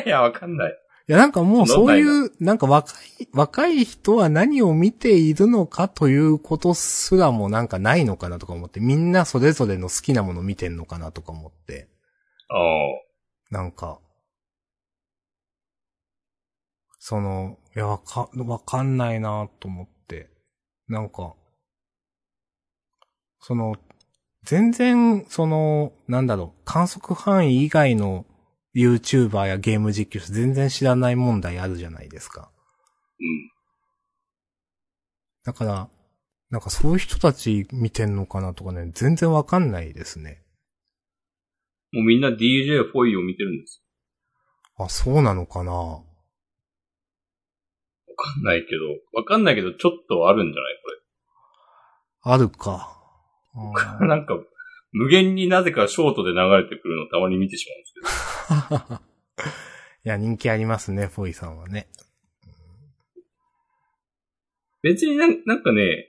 [0.00, 0.04] よ。
[0.06, 0.79] いや、わかんない。
[1.10, 11.88] いや、なんかもうそういそう、なんか若い、若い人は何を見ているのかということすらもなんかないのかなとか思って、みんなそれぞれの好きなもの見てんのかなとか思って、
[12.48, 12.58] ああ。
[13.50, 13.98] なんか、
[17.00, 20.30] その、いや、わか、わかんないなと思って。
[20.86, 21.34] なんか、
[23.40, 23.74] その、
[24.44, 28.26] 全然、その、なんだろう、観測範囲以外の
[28.74, 32.50] YouTuber やゲーム実況者全然知らない問題あるじゃないですか。
[33.18, 33.50] うん。
[35.44, 35.88] だから、
[36.50, 40.42] なんかそういう人たち見てんのかなとかね、全然わかんないですね。
[41.92, 43.82] もうみんな DJ フォイを見てるんです
[44.76, 45.72] あ、そうなのかな？
[45.72, 46.02] わ
[48.16, 48.82] かんないけど、
[49.18, 50.74] わかんないけど、ちょっとあるんじゃない？
[52.22, 52.96] あるか。
[53.54, 54.06] これ。
[54.08, 54.34] なんか、
[54.92, 59.00] 無限になぜかショートで流れてくるのたまに見てしまうんですけど。
[60.04, 61.88] いや、人気ありますね、フォイさんはね。
[64.82, 66.08] 別になんなんかね、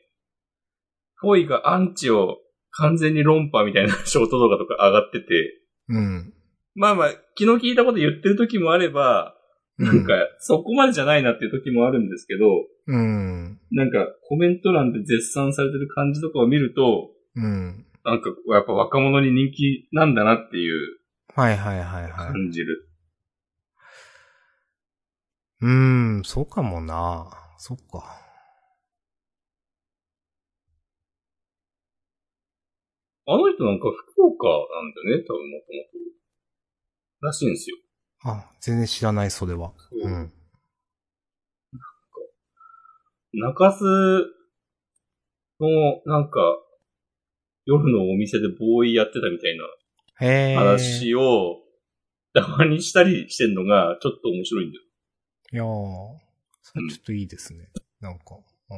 [1.15, 2.39] フォイがアンチを
[2.71, 6.33] 完全に論破みたいな ショート動画とか上がってて、うん。
[6.73, 9.35] まあまあ、昨日聞いたこと言ってる時もあれば、
[9.77, 12.45] なんか、そこまでじゃないなっていう時もあるんですけど、
[12.87, 13.59] うん。
[13.71, 17.85] なんか、コメント欄で絶賛されてる感じとかを見ると、うん。
[18.03, 21.01] なんか、やっぱ若者に人気なんだなっていう
[21.35, 22.11] はいはいはいはい。
[22.11, 22.89] 感じる。
[25.61, 25.69] うー
[26.21, 27.29] ん、そうかもな。
[27.57, 28.17] そっか。
[33.27, 35.83] あの人なんか福岡なんだよね、多分もとも
[37.21, 37.27] と。
[37.27, 37.77] らしいんですよ。
[38.23, 39.73] あ、全然知らない、それは。
[39.91, 40.33] うん。
[43.33, 43.85] 中洲
[45.59, 46.39] の、なんか、
[47.65, 49.57] 夜のお店でボーイやってたみたい。
[49.57, 49.65] な
[50.59, 51.57] 話を、
[52.33, 54.83] たまにしたりしてんのが、ちょっと面白いんだよ。
[55.53, 55.67] いやー、
[56.61, 57.69] それちょっといいですね。
[57.99, 58.37] なんか。
[58.69, 58.77] うん。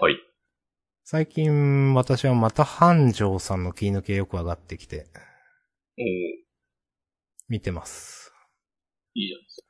[0.00, 0.16] はい。
[1.04, 5.06] 最近、私はまた繁盛さんの切り抜けよく上がってきて、
[5.98, 6.04] おー
[7.48, 8.32] 見てます。
[9.14, 9.60] いいじゃないです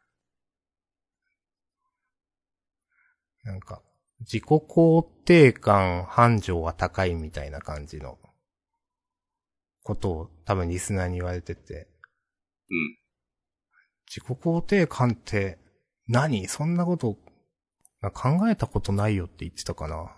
[3.42, 3.50] か。
[3.50, 3.82] なんか、
[4.20, 8.18] 自己肯定感繁盛は高いみたいな感じの
[9.82, 11.88] ことを多分リスナーに言われてて、
[12.70, 12.96] うん。
[14.06, 15.58] 自己肯定感って
[16.08, 16.46] 何？
[16.48, 17.16] そんなこと
[18.00, 20.10] な考えたことないよって言ってたかな。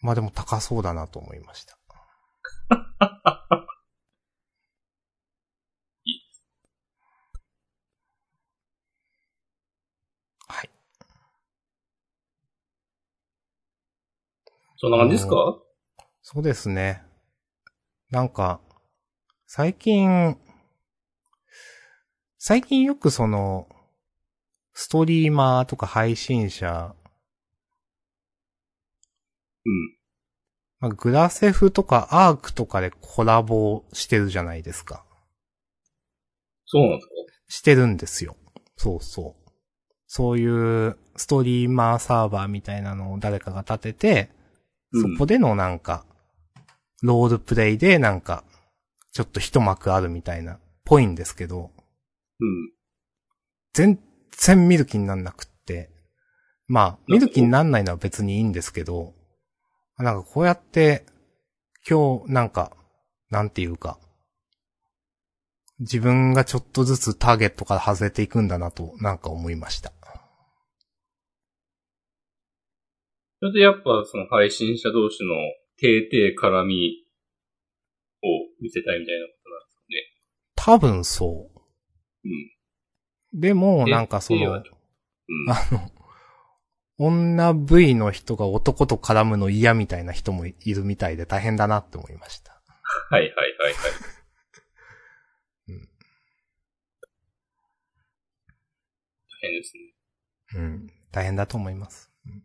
[0.00, 1.78] まあでも高そうだなと思いました。
[14.82, 15.62] そんな感じですか？
[16.22, 17.04] そうですね。
[18.10, 18.60] なんか、
[19.46, 20.36] 最近、
[22.36, 23.68] 最近よくその、
[24.72, 26.96] ストリーマーとか配信者、
[29.64, 29.96] うん。
[30.80, 35.04] まあ、グラセフとかアークとかでコラボしてるじゃないですか。
[36.66, 37.12] そうなんですか？
[37.46, 38.34] してるんですよ。
[38.76, 39.50] そうそう。
[40.08, 44.41] そういうストリーマーサーバーみたいなのを誰かが立てて、うん
[44.94, 46.04] そこでのなんか、
[47.02, 48.44] ロールプレイでなんか、
[49.12, 51.70] ちょっと一幕あるみたいな、ぽいんですけど、
[52.40, 52.72] うん。
[53.72, 53.98] 全
[54.36, 55.90] 然見る気になんなくって。
[56.66, 59.14] まあ、見る気になんないのは別にいいんですけど、
[59.98, 61.04] なんかこうやって、
[61.88, 62.72] 今日なんか、
[63.30, 63.98] なんていうか、
[65.80, 69.92] 自分がちょっとずつターゲットから外れていくんだなと、なんか思いました。
[73.42, 75.34] それでやっぱその配信者同士の
[75.76, 77.04] 定々絡み
[78.22, 78.26] を
[78.60, 79.96] 見せたいみたいなことなんですかね。
[80.54, 81.60] 多分そう。
[82.24, 83.40] うん。
[83.40, 84.62] でも、なんかそのうん。
[85.50, 85.90] あの、
[86.98, 92.62] 女 V の人が男と絡むの嫌みたいな人もいるみたいで大変だなって思いました。
[93.10, 93.74] はいはいはいはい。
[95.66, 95.88] うん
[99.42, 99.82] 大変ですね。
[100.54, 100.86] うん。
[101.10, 102.08] 大変だと思います。
[102.24, 102.44] うん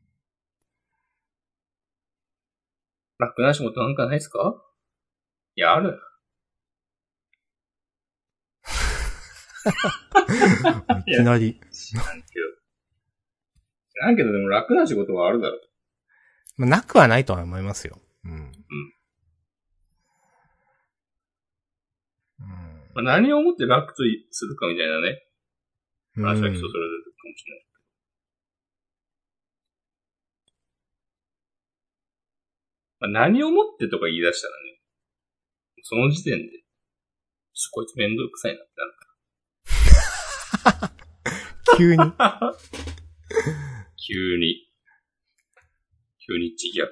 [3.19, 4.63] 楽な仕事なんかないですか？
[5.56, 5.99] いや、ある。
[11.08, 11.60] いきなり。
[11.71, 12.25] 知らんけど。
[13.89, 15.62] 知らんけど、でも楽な仕事はあるだろう。
[16.58, 18.00] まあなくはないとは思いますよ。
[18.23, 18.31] うん。
[18.31, 18.35] う
[22.44, 22.46] ん。
[22.94, 25.23] まあ、何をもって楽とするかみたいなね。
[26.17, 26.23] うん。
[26.23, 26.67] 話は人それぞれか
[27.27, 27.67] もしれない。
[33.00, 34.81] まあ、何をもってとか言い出したらね、
[35.83, 36.50] その時点で、
[37.54, 38.85] ちょこいつめんどくさいなってな
[40.85, 40.93] る
[41.77, 42.02] 急に。
[44.08, 44.69] 急に、
[46.25, 46.87] 急に自虐。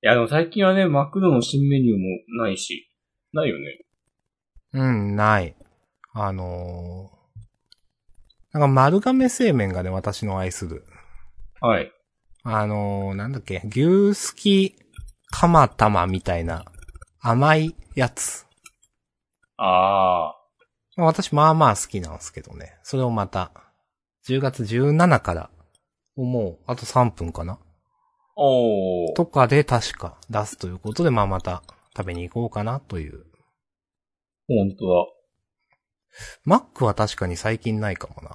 [0.00, 2.90] いや、でも最近はね、マクドの新メニューもないし、
[3.32, 3.84] ないよね。
[4.72, 5.56] うん、ない。
[6.12, 7.18] あのー
[8.52, 10.84] なんか丸亀製麺がね、私の愛する。
[11.60, 11.92] はい。
[12.42, 14.76] あのーなんだっけ、牛すき
[15.30, 16.64] 釜玉みたいな
[17.20, 18.46] 甘いやつ。
[19.56, 20.34] ああ。
[20.96, 22.78] 私まあまあ好きなんですけどね。
[22.82, 23.52] それをまた、
[24.28, 25.50] 10月17から、
[26.16, 27.58] もう、あと3分かな
[28.36, 29.16] おー。
[29.16, 31.62] とかで確か出すということで、まあまた
[31.96, 33.24] 食べに行こうかなという。
[34.48, 35.18] ほんとだ。
[36.44, 38.30] マックは確かに最近ないかもな。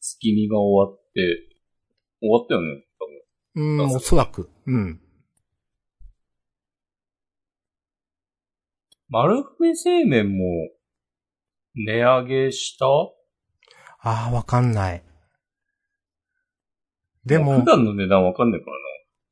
[0.00, 1.49] 月見が終わって、
[2.20, 3.06] 終わったよね、多
[3.54, 3.86] 分。
[3.86, 4.50] うん、おそらく。
[4.66, 5.00] うん。
[9.08, 10.44] 丸亀製麺も、
[11.74, 12.86] 値上げした？
[14.02, 15.04] ああ、わかんない。
[17.24, 18.76] でも普、段の値段わかんないから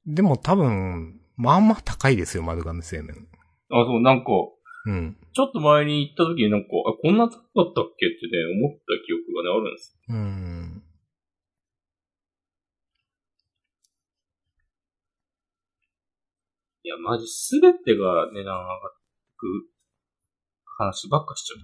[0.07, 3.29] でも多分、まあまあ高いですよ、丸亀製麺。
[3.71, 3.81] な。
[3.81, 4.31] あ、そう、なんか、
[4.87, 5.17] うん。
[5.33, 7.41] ちょっと前に行った時になんか、あ、こんな高かっ
[7.75, 10.15] たっけってね、思った記憶がね、あるんですよ。
[10.15, 10.78] うん。
[16.89, 19.47] いや、マジすべてが値段上がってく
[20.79, 21.59] 話ばっかしちゃう。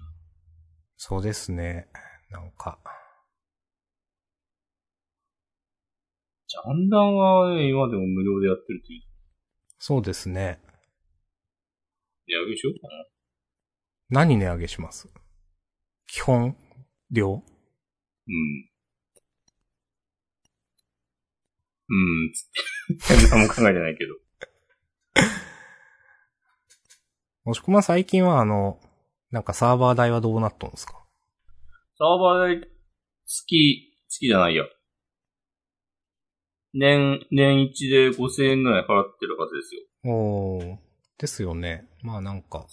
[0.97, 1.87] そうですね。
[2.29, 2.77] なんか。
[6.45, 9.01] ジャンダンはね、今でも無料でやってるっていう。
[9.79, 10.59] そうですね。
[12.27, 13.05] 値上げしようかな。
[14.21, 15.09] 何値上げします？
[16.05, 16.55] 基本
[17.09, 17.31] 量？
[17.31, 18.69] うん。
[21.89, 21.93] う
[22.29, 23.27] ん、つって。
[23.31, 24.13] 何も考えてないけど。
[27.45, 28.79] もしくま最近はあの、
[29.29, 30.93] なんかサーバー代はどうなったんですか？
[31.95, 32.67] サーバー代、
[33.27, 34.63] 月、月じゃないや。
[36.73, 39.81] 年、年一で5000円ぐらい払ってるはずですよ。
[40.11, 40.77] おー。
[41.19, 41.87] ですよね。
[42.01, 42.65] まあなんか。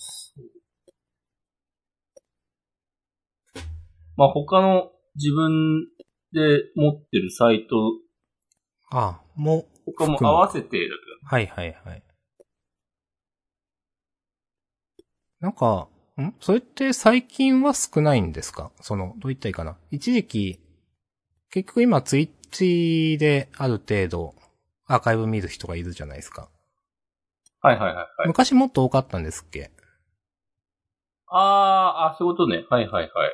[4.17, 5.87] まあ他の自分
[6.33, 7.77] で持ってるサイト、
[8.91, 10.89] あもう、他も合わせてだけど。
[11.27, 12.03] はいはいはい。
[15.43, 15.89] なんか、
[16.21, 16.33] ん？
[16.41, 18.71] それって最近は少ないんですか？
[18.81, 19.77] その、どう言ったらいいかな？
[19.91, 20.61] 一時期、
[21.51, 24.37] 結局今ツイッチである程度
[24.87, 26.49] アーカイブ見る人がいるじゃないですか。
[27.61, 28.07] はいはいはいはい。
[28.29, 29.73] 昔もっと多かったんですっけ？
[31.27, 32.65] あー、あ、そういうことね。
[32.71, 33.33] はいはいはい。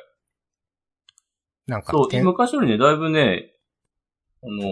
[1.67, 3.53] なんか、そう、昔よりね、だいぶね、
[4.43, 4.65] あの、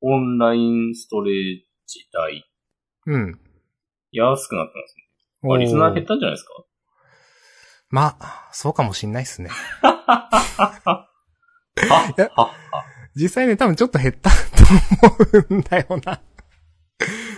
[0.00, 2.50] オンラインストレージ代、
[3.04, 3.40] うん。
[4.12, 5.07] 安くなったんですね。
[5.42, 6.52] まあ、リスナー減ったんじゃないですか？
[7.90, 9.50] まあ、そうかもしんないっすね。
[9.82, 11.08] は
[12.16, 12.52] やは
[13.14, 14.36] 実際ね、多分ちょっと減ったと
[15.40, 16.20] 思うんだよな。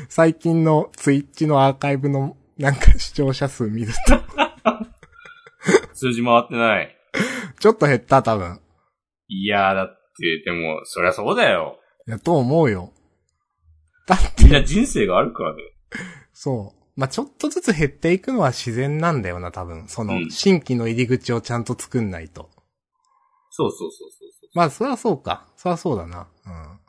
[0.08, 4.20] 最近のツイッチのアーカイブのなんか視聴者数見ると、
[5.94, 6.96] 数字回ってない。
[7.60, 8.60] ちょっと減った多分。
[9.28, 9.88] いやー、だっ
[10.18, 11.78] て、でも、そりゃそうだよ。
[12.08, 12.92] いや、と思うよ。
[14.06, 15.62] だみんな人生があるからね。
[16.32, 16.79] そう。
[17.00, 19.88] まあ、ちょっとずつ減っていくのは自然なんだよな、多分。
[19.88, 22.50] その、うん新規の入り口をちゃんと作んないと。
[23.48, 24.50] そうそうそうそうそう。
[24.52, 25.48] まあ、そりゃそうか。
[25.56, 26.28] そりゃそうだな。
[26.44, 26.80] うん。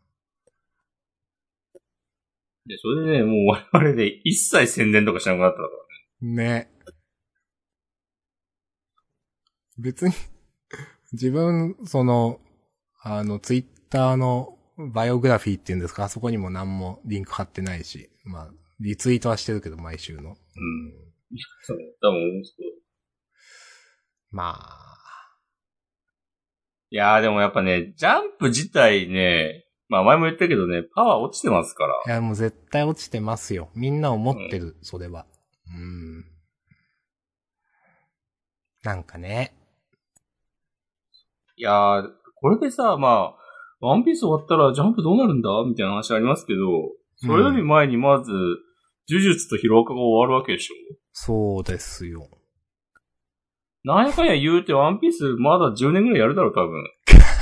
[2.65, 5.69] で、それでね、もう我々で一切宣伝とかしなくなったから
[6.27, 6.65] ね。
[6.65, 6.71] ね。
[9.77, 10.13] 別に、
[11.13, 12.41] 自分、その、
[13.01, 20.21] あの、ツイッターのバイオグラフィーっていうんですか、あそこにも何もリンク貼ってないし、まあ、リツイートはしてるけど、毎週の。
[20.21, 20.35] うん。
[21.61, 22.71] そう、多分面白い。
[24.31, 24.97] まあ、
[26.89, 31.93] いやーでもやっぱね、ジャンプ自体ね、まあ前も言ったけどね、パワー落ちてますから。
[32.05, 33.69] いや、もう絶対落ちてますよ。
[33.75, 35.25] みんな思ってる、それは。
[35.67, 36.25] うん。
[38.83, 39.53] なんかね。
[41.55, 43.35] いやー、これでさ、ま
[43.79, 45.49] あ、ワンピース終わったらジャンプどうなるんだ？
[45.67, 46.61] みたいな話ありますけど、
[47.17, 48.31] それより前にまず、
[49.09, 50.75] 呪術とヒロアカが終わるわけでしょ？
[51.13, 52.27] そうですよ。
[53.83, 56.83] なんやかんや言うてワンピースまだ10年ぐらいやるだろ、多分。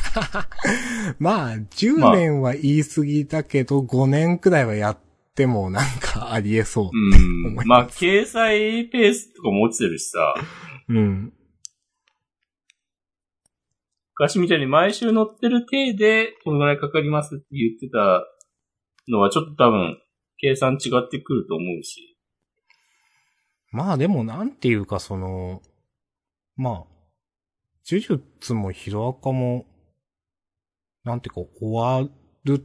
[1.20, 4.97] まあ、10年は言い過ぎだけど、5年くらいはやっ
[5.36, 6.89] てもなんかありえそう。
[6.93, 7.55] うん。
[7.55, 10.34] まあ、ます掲載ペースとかも落ちてるしさ、
[10.88, 11.34] うん。
[14.16, 18.26] 昔みたいに毎週乗ってる体で、このぐらいかかりますって言ってた
[19.07, 19.97] のはちょっと多分、
[20.39, 22.17] 計算違ってくると思うし。
[23.71, 25.61] まあでもなんていうかその、
[26.55, 26.85] まあ、
[27.89, 29.65] 呪術もヒロアカも、
[31.03, 32.09] なんていうか終わ
[32.43, 32.61] るっ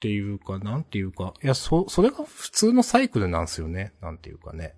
[0.00, 3.94] ていうか、なんていうか、いや、そ、それが普通のサイクルなんですよね。
[4.00, 4.74] なんていうかね。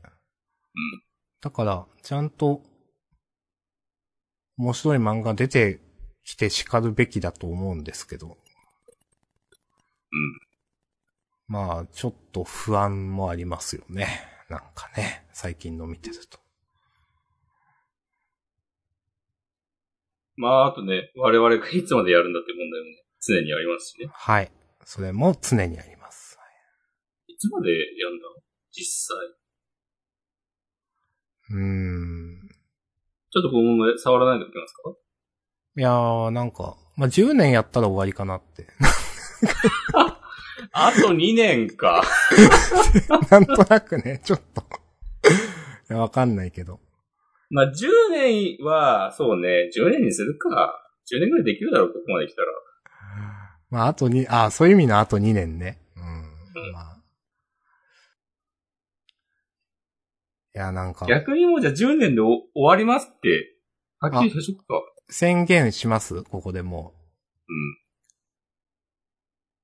[1.40, 2.62] だから、ちゃんと、
[4.56, 5.80] 面白い漫画出て
[6.24, 8.28] きて叱るべきだと思うんですけど。
[8.28, 8.34] うん。
[11.48, 14.08] まあ、ちょっと不安もありますよね。
[14.48, 16.38] なんかね、最近の見てると。
[20.36, 24.08] まあ、あとね、我々がいつまでやるんだって問題もね、常にありますしね。
[24.12, 24.50] はい。
[24.84, 26.38] それも常にあります。
[27.26, 27.76] いつまでや
[28.08, 28.24] んだ？
[28.72, 29.16] 実際。
[31.50, 32.48] うーん。
[33.30, 34.90] ちょっとこの問題触らないといけますか？
[35.78, 38.66] いやー、なんか、まあ、10年やったら終わりかなって。
[40.78, 42.02] あと2年か。
[43.30, 44.62] なんとなくね、ちょっと。
[45.88, 46.80] いや、わかんないけど。
[47.48, 50.82] まあ、10年は、そうね、10年にするか。
[51.10, 52.48] 10年ぐらいできるだろう、ここまで来たら。
[53.70, 55.80] まあ、あとに、あそういう意味のあと2年ね。
[55.96, 56.02] うん。
[56.02, 57.02] うんまあ。
[60.54, 63.56] いや、なんか、逆にもうじゃあ10年でお終わりますって、
[63.98, 64.82] はっきりさしとくか。
[65.08, 66.22] 宣言します？
[66.24, 66.92] ここでも
[67.48, 67.52] う。
[67.52, 67.85] うん。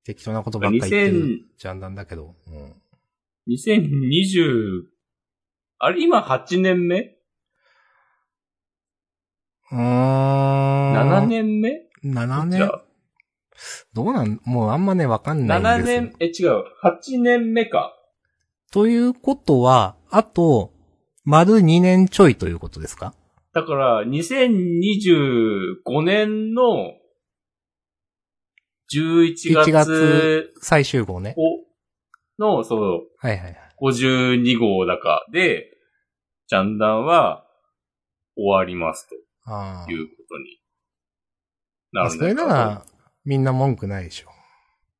[0.05, 2.34] 適当なことばっかり言って2000るジャンダンだけど。
[2.46, 2.74] うん。
[3.48, 4.82] 2020、
[5.78, 7.16] あれ今8年目？
[9.70, 9.80] うーん。
[10.94, 12.70] ?7 年目 ?7 じゃ年
[13.92, 16.00] どうなんもうあんまね、わかんあないんですよ。
[16.00, 16.64] 7年、え、違う。
[16.82, 17.96] 8年目か。
[18.72, 20.72] ということは、あと、
[21.24, 23.14] 丸2年ちょいということですか？
[23.55, 26.94] だから、2025年の
[28.93, 31.34] 11 1月月最終号ね。
[31.36, 31.62] を
[32.38, 33.57] の、そう、はいはいはい。
[33.80, 35.76] 52号だかで、
[36.47, 37.47] ジャンダンは
[38.36, 39.09] 終わります
[39.45, 40.61] あということに
[41.95, 42.05] あ。
[42.05, 42.84] なるんだそれなら、
[43.24, 44.28] みんな文句ないでしょ。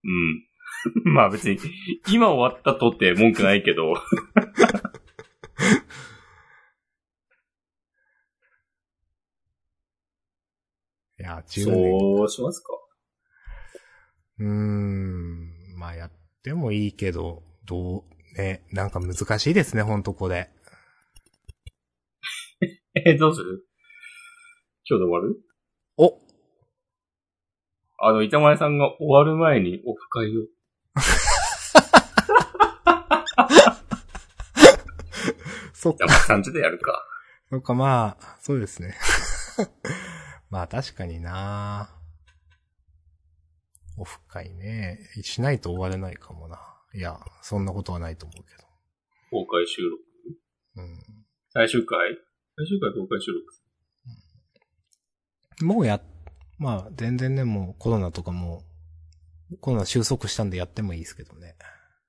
[0.05, 0.47] うん。
[1.14, 1.59] まあ別に、
[2.09, 3.95] 今終わったとって文句ないけど、
[11.18, 12.01] いや、10年。
[12.01, 12.82] そうしますか。
[14.43, 15.74] うーん。
[15.76, 16.11] まあやっ
[16.43, 18.05] てもいいけど、どう、
[18.36, 20.51] ね、なんか難しいですね、ほんとこれ。
[22.95, 23.66] え、どうする？
[24.88, 25.36] 今日で終わる？
[25.97, 26.18] お
[28.05, 30.47] あの、板前さんが終わる前にオフ会を。
[35.72, 37.05] そっか、感じでやるか。
[37.51, 38.95] そっか、まあ、そうですね。
[40.51, 41.90] まあ確かにな
[44.03, 44.98] オフ会ね。
[45.22, 46.59] しないと終われないかもな。
[46.92, 48.50] いや、そんなことはないと思うけ
[49.30, 50.03] 公開収録？
[50.76, 50.82] ど。
[50.82, 50.98] うん。
[51.55, 51.98] 最終回？
[52.57, 53.30] 最終回公開収
[55.61, 55.64] 録？
[55.64, 56.03] もうや、
[56.59, 58.64] まあ、全然ね、もうコロナとかも、
[59.61, 61.57] コロナ収束したんでやってもいいですけどね。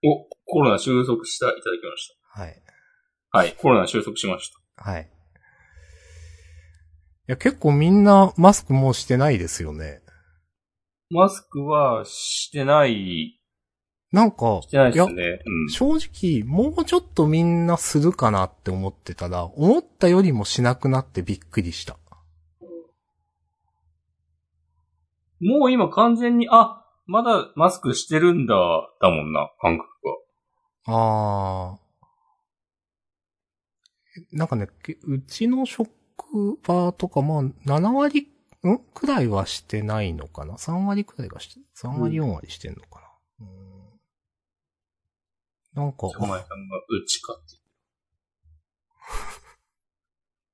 [0.04, 2.62] お、コロナ収束した、いただきましはい。
[3.32, 3.38] た。
[3.38, 4.84] はい、コロナ収束しました。
[4.84, 5.10] はい。
[7.30, 10.02] いや、結構みんなマスクもうしてないですよね。
[11.14, 13.40] マスクはしてない、
[14.12, 15.42] なんか、してないでやすね。
[15.46, 15.70] うん。
[15.70, 21.98] 正直、もうちょっとみんなするかなって思ってたら、思ったよりもしなくなってびっくりした。
[25.40, 28.56] もう今完全に、あ、まだマスクしてるんだ、
[29.02, 29.90] だもんな、感覚
[30.88, 30.94] が。
[30.96, 31.84] あー。
[34.32, 35.90] なんかね、けうちの職
[36.64, 38.33] 場とかまあ、7割、
[38.72, 38.80] ん？
[38.94, 43.02] くらいはしてないのかな ?3 割くらいがして、3割4割してんのか
[43.40, 43.50] な、う
[45.82, 47.58] ん、なんか、お前さんがうちかって。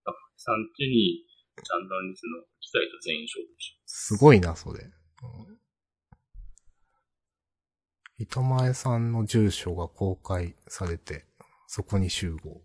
[0.05, 4.83] あ、さんちに、ジャンダンリスの機体と全員勝負しすごいな、それ。
[4.83, 5.59] うん
[8.21, 11.25] 板前さんの住所が公開されて、
[11.67, 12.61] そこに集合。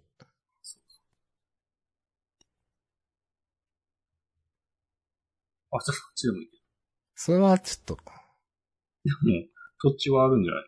[5.77, 6.59] あ、ちょっとそっちでもいいけ
[7.17, 8.03] それはちょっと、ど。
[8.13, 8.17] も
[9.39, 9.45] う、
[9.81, 10.65] 土地はあるんじゃない？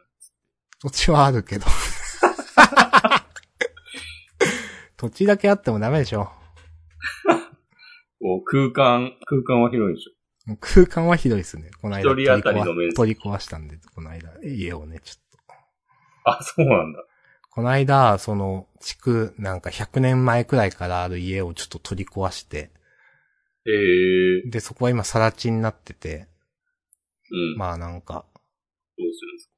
[0.80, 1.66] 土地はあるけど。
[4.96, 6.30] 土地だけあってもダメでしょ。
[8.20, 10.12] こう、空間、空間は広いでしょ。
[10.46, 11.70] もう空間はひどいですね。
[11.82, 15.22] この間一人当たりの面積取り壊したんで、この間、家をね、ちょっ
[16.24, 16.30] と。
[16.30, 17.04] あ、そうなんだ。
[17.50, 22.70] この間、その、築、なんか100年前くらいからある家をちょっと取り壊して、
[23.68, 26.28] へえー、で、そこは今、更地になってて、
[27.30, 27.56] うん。
[27.58, 28.24] まあなんか、
[28.96, 29.52] どうするんですか？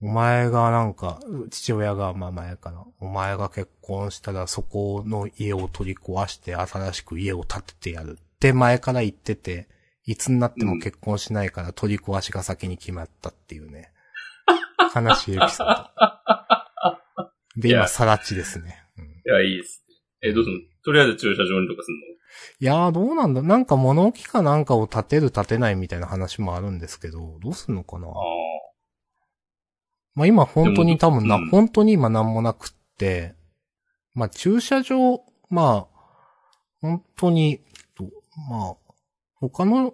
[0.00, 1.20] お前がなんか、
[1.50, 2.84] 父親が、まあ前かな。
[3.00, 9.68] お前が結婚したらそこの家を取り壊して新しく家を建ててやるって前から言ってて、
[10.04, 13.90] いつになっても結婚しないから取り壊しが先に決まったっていうね。
[14.94, 15.88] 悲しいエピソー
[17.56, 17.60] ド。
[17.60, 18.84] で、今、さら地ですね。
[19.24, 19.94] や、いいですね。
[20.30, 20.60] え、どうすんの？
[20.88, 22.00] とりあえず駐車場にとかすんの？
[22.60, 23.42] いやー、どうなんだ？
[23.42, 28.08] なんか物置かなんかを建てる建てないみたいな話もあるんですけど、どうすんのかな？
[28.08, 28.14] ああ。
[30.14, 31.50] まあ今本当に多分な、うん。
[31.50, 33.34] 本当に今なんもなくって、
[34.14, 35.20] まあ駐車場、
[35.50, 35.98] まあ、
[36.80, 37.60] 本当に、
[37.94, 38.04] と
[38.48, 38.76] まあ、
[39.34, 39.92] 他の、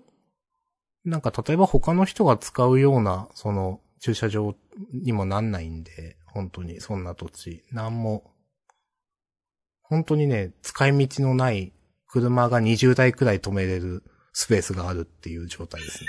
[1.04, 4.54] なんか例えば他の人が使うような、その、駐車場
[4.92, 8.33] にもなんないんで、本当にそんな土地、なんも、
[9.94, 11.72] 本当にね、使い道のない
[12.08, 16.08] 車が20台くらい止めれるスペースがあるっていう状態ですね、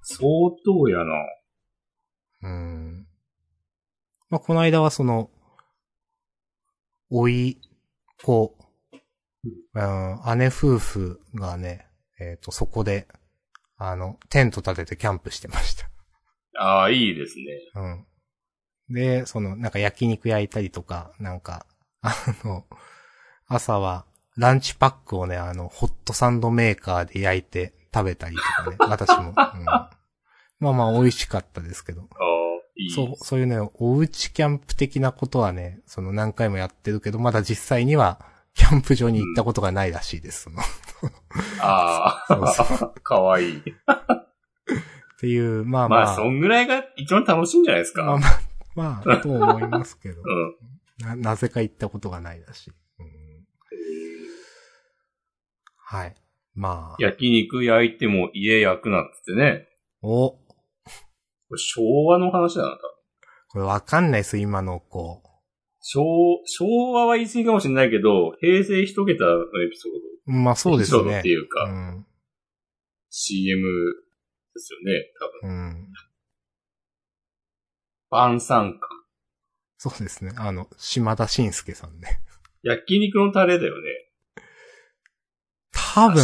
[0.00, 0.22] 相
[0.64, 1.04] 当やな。
[2.40, 2.50] 今。
[2.50, 3.06] うん。
[4.30, 5.28] まあ、この間はその、
[7.10, 7.60] おい、
[8.22, 8.56] 子、
[9.74, 11.86] うん、姉夫婦がね、
[12.18, 13.08] えっ、と、そこで、
[13.76, 15.90] あの、テント立ててキャンプしてました。
[16.58, 17.44] ああ、いいですね。
[18.88, 18.94] うん。
[18.94, 21.66] で、その、なんか焼肉焼いたりとか、なんか、
[22.02, 22.64] あの、
[23.46, 24.04] 朝は、
[24.36, 29.28] ランチパックをね、あの、ホットサンドメーカーで焼いて食べたりとかね、 私も。
[29.28, 29.90] うん、ま
[30.60, 32.08] あまあ、美味しかったですけど。
[32.94, 38.20] そう、そういうね、おうちキャンプ的なことはね、その何回もやってるけど、まだ実際には、
[38.54, 40.44] キャンプ場に行ったことがないらしいです。
[40.44, 40.60] その
[41.60, 43.58] あそうあ、 かわいい。
[43.58, 43.62] っ
[45.20, 46.04] ていう、まあまあ。
[46.06, 48.04] まあ、そんぐらいが一番楽しいんじゃないですか。
[48.04, 48.26] まあま
[48.84, 50.20] あ、まあ、と思いますけど。
[50.20, 50.79] うん。
[51.00, 52.70] な、なぜか行ったことがないらしい。
[52.70, 53.06] うん、
[55.76, 56.14] はい。
[56.54, 57.02] まあ。
[57.02, 59.68] 焼肉焼いても家焼くなってね。
[60.02, 60.38] お、こ
[61.50, 62.80] れ昭和の話だな、多分。
[63.48, 65.22] これわかんないです、今の子。
[65.80, 69.92] 昭、昭和は言い過ぎかもしれないけど、平成一桁のエピソー
[70.26, 70.32] ド。
[70.32, 71.28] まあそうですエピソードっねて。
[71.28, 72.06] いうか、うん。
[73.08, 73.62] CM
[74.54, 75.10] ですよね、
[75.42, 75.50] 多分。
[75.50, 75.92] うん。
[78.10, 78.99] 晩餐館。
[79.82, 80.32] そうですね。
[80.36, 82.20] あの、島田紳介さんね。
[82.62, 83.88] 焼肉のタレだよね。
[85.72, 86.22] 多分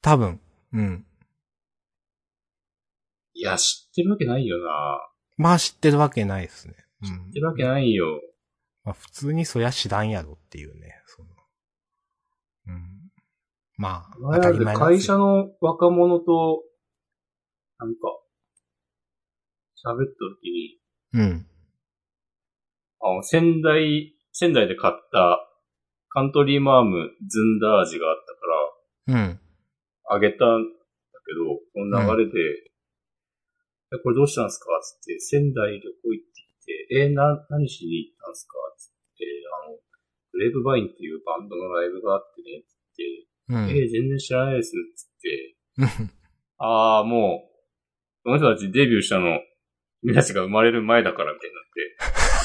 [0.00, 0.40] 多分、
[0.72, 1.06] うん。
[3.34, 5.06] いや、知ってるわけないよな。
[5.36, 6.76] まあ知ってるわけないですね。
[7.02, 8.06] うん知ってるわけないよ。
[8.84, 11.02] まあ普通にそりゃ知らんやろっていうね。
[11.08, 11.28] その
[12.68, 13.10] うん。
[13.76, 14.74] まあ、当たり前。
[14.74, 16.62] 会社の若者と、
[17.78, 18.00] なんか、
[19.76, 20.80] 喋った時に、
[21.12, 21.49] うん。
[23.02, 25.46] あの、仙台、仙台で買った
[26.08, 28.18] カントリーマームずんだ味があっ
[29.06, 29.40] たから、うん。
[30.08, 32.38] あげたんだけど、この流れで、
[33.92, 34.66] えこれどうしたんですか？
[34.82, 38.54] つって、仙台旅行行ってきて、えーな、何しに行ったんですか？
[38.76, 39.24] つって、
[39.66, 39.76] あの、
[40.32, 43.68] グレープバインっていうバンドのライブがあってね、つって、うん。
[43.70, 46.10] えー全然知らないです、つって、うん
[46.62, 49.40] あー、もう、この人たちデビューしたの、
[50.02, 52.39] 君たちが生まれる前だから、みたいになって。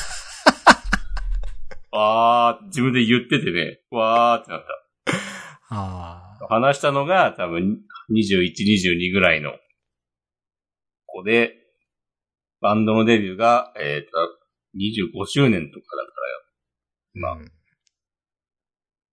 [1.97, 4.61] あー、自分で言っててね、わーってなっ
[5.69, 5.75] た。
[5.75, 6.47] ああ。
[6.49, 7.79] 話したのが多分
[8.11, 9.51] 21、22ぐらいの
[11.05, 11.53] 子で、
[12.59, 14.11] バンドのデビューが、えっ、と、
[14.77, 16.43] 25周年とかだからよ。
[17.13, 17.51] まあうん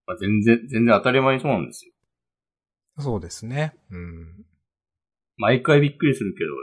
[0.08, 1.92] まあ、全然、全然当たり前にそうなんですよ。
[2.98, 3.76] そうですね。
[3.92, 4.46] うん。
[5.38, 6.56] 毎回びっくりするけど、ね、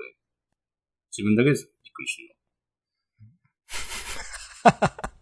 [1.17, 2.29] 自分だけですよ、びっくりしてる
[5.03, 5.09] の。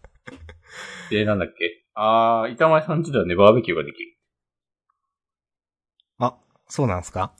[1.09, 1.85] で、なんだっけ？
[1.93, 4.17] あー、板前さんちではね、バーベキューができる。
[6.19, 6.37] あ、
[6.67, 7.33] そうなんですか？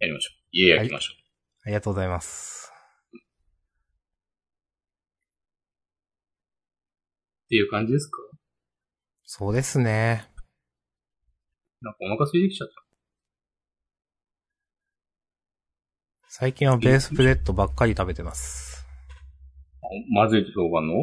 [0.00, 0.34] やりましょう。
[0.52, 1.16] 家焼きましょう。
[1.66, 2.72] ありがとうございます。
[7.46, 8.18] っていう感じですか？
[9.24, 10.28] そうですね。
[11.80, 12.74] なんかお腹空いてきちゃった。
[16.28, 18.84] 最近はベースブレッドばっかり食べてます。
[19.82, 20.94] あまずいと評判の？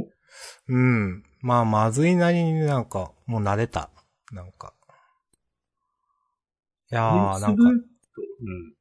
[0.68, 1.24] うん。
[1.42, 3.90] まあ、まずいなりになんか、もう慣れた。
[4.32, 4.74] なんか。
[6.92, 8.74] いやー、なんか、うん。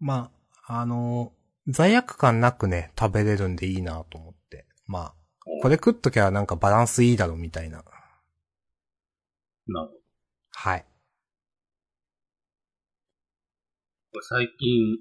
[0.00, 0.30] ま
[0.66, 1.38] あ、あのー
[1.70, 4.64] 罪悪感なくね、食べれるんでいいなと思って。
[4.86, 5.14] まあ、
[5.62, 7.84] これ食っときゃなんかバランスいいだろみたいな。
[9.66, 10.00] なるほど。
[10.52, 10.86] はい。
[14.22, 14.98] 最近、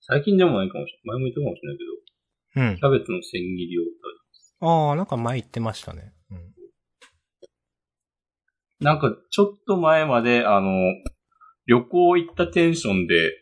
[0.00, 1.20] 最近でもないかもしれない。
[1.20, 2.82] 前も言ったかもしれないけど、うんキ。
[2.82, 4.17] ャベツの千切りを食
[4.60, 6.12] ああ、なんか前言ってましたね。
[6.30, 6.38] うん。
[6.38, 7.48] べ
[8.80, 10.70] なんか、ちょっと前まで、あの、
[11.66, 13.32] 旅行行ったテンションで、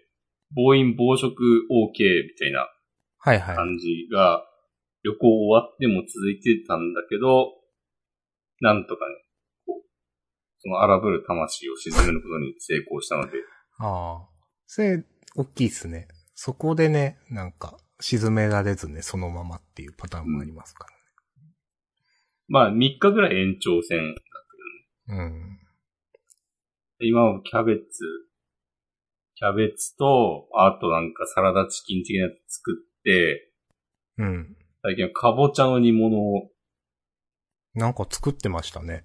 [0.55, 2.69] 暴飲暴食 OK みたいな
[3.19, 3.57] はいはい。
[3.57, 4.47] 感じが、
[5.03, 7.53] 旅行終わっても続いてたんだけど、
[8.61, 9.14] なんとかね、
[9.67, 9.85] こう、
[10.59, 13.39] その荒ぶる魂を沈めることに成功したので、
[13.79, 14.29] ああ。
[14.67, 15.05] それ、
[15.37, 16.09] 大きいっすね。
[16.35, 20.95] そこでね、なんか、沈められずね、そのままっていうパターンもありますからね。
[22.49, 24.14] まあ3日ぐらい延長戦。
[25.09, 25.59] うん。
[27.01, 27.82] 今はキャベツ、
[29.34, 33.53] キャベツと、あとなんかサラダチキン的なやつ作って、
[34.18, 34.57] うん。
[34.82, 36.51] 最近はかぼちゃの煮物を、
[37.74, 39.05] なんか作ってましたね。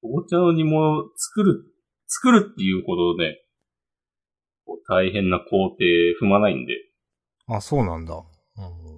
[0.00, 1.64] かぼちゃの煮物を作る、
[2.06, 3.42] 作るっていうほどね、
[4.88, 5.76] 大変な工程
[6.22, 6.74] 踏まないんで、
[7.48, 8.14] あ、そうなんだ。
[8.14, 8.96] うん。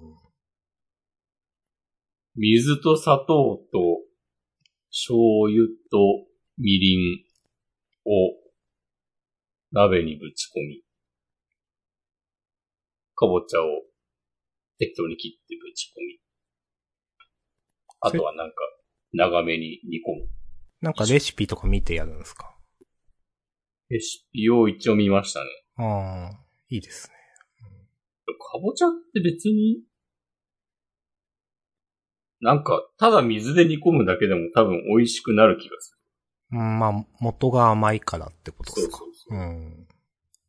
[2.41, 3.99] 水と砂糖と
[4.91, 6.25] 醤油と
[6.57, 7.19] みりん
[8.05, 8.11] を
[9.73, 10.81] 鍋にぶち込み、
[13.13, 13.65] かぼちゃを
[14.77, 16.19] 適当に切ってぶち込み、
[17.99, 18.55] あとはなんか
[19.11, 20.29] 長めに煮込む。
[20.79, 22.55] なんかレシピとか見てやるんですか？
[23.89, 25.47] レシピを一応見ましたね。
[25.75, 27.15] ああ、いいですね。
[28.27, 29.83] かぼちゃって別に、
[32.41, 35.97] なんか、ただ水で煮込むだけでも多分美味しくなる気がす
[36.51, 38.81] うん、まあ、元が甘いからってことる。
[38.81, 38.97] ですか。
[38.99, 39.39] そうそうそう。
[39.39, 39.87] ん。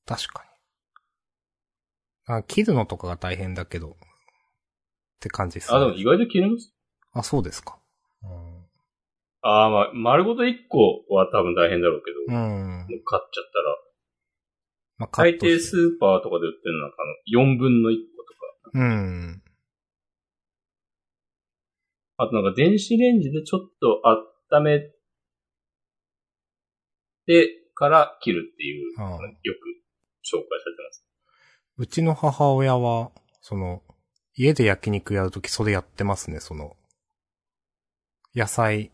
[0.06, 0.44] 確か
[2.28, 2.34] に。
[2.36, 3.92] あ、切るのとかが大変だけど、っ
[5.20, 5.76] て感じですね。
[5.76, 6.72] あ、でも意外と切れます？
[7.12, 7.78] あ、そうですか。
[8.22, 8.30] うん。
[9.42, 12.34] ああ、まあ、丸ごと1個は多分大変だろうけど、うん。
[12.34, 13.76] もう買っちゃったら、
[14.98, 18.40] まあ、大抵スーパーとかで売ってるのは、あの、4分の1個とか。
[18.74, 19.42] うん。
[22.22, 24.02] あとなんか電子レンジでちょっと
[24.54, 24.80] 温め
[27.26, 29.20] てから切るっていう、ああよく
[30.22, 31.04] 紹介されてます。
[31.78, 33.10] うちの母親は、
[33.40, 33.82] その、
[34.34, 36.76] 家で焼肉やるときそれやってますね、その、
[38.34, 38.90] 野菜、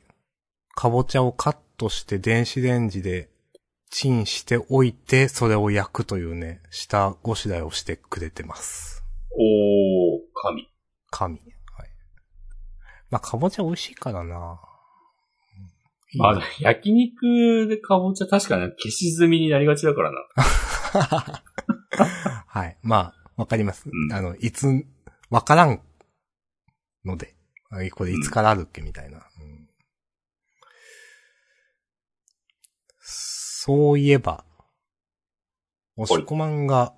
[0.77, 3.29] かぼちゃをカットして電子レンジで
[3.91, 9.03] チンしておいて、それを焼くというね、下ごしらえをしてくれてます。
[9.33, 10.69] おー、神。
[11.11, 11.56] 神。
[13.11, 13.13] はい。
[13.13, 14.61] まあ、かぼちゃ美味しいからな
[16.15, 20.19] まあ、焼肉でかぼちゃ確かに消し済みになりがちだからな。
[22.47, 22.77] はい。
[22.83, 23.89] まあ、わかります。
[23.91, 24.87] うんあの、いつ、
[25.31, 25.81] わからん
[27.05, 27.35] ので、
[27.71, 29.19] あこれいつからあるっけみたいな。
[29.41, 29.67] うん
[33.67, 34.45] そういえば、
[35.97, 36.95] おしこまんが、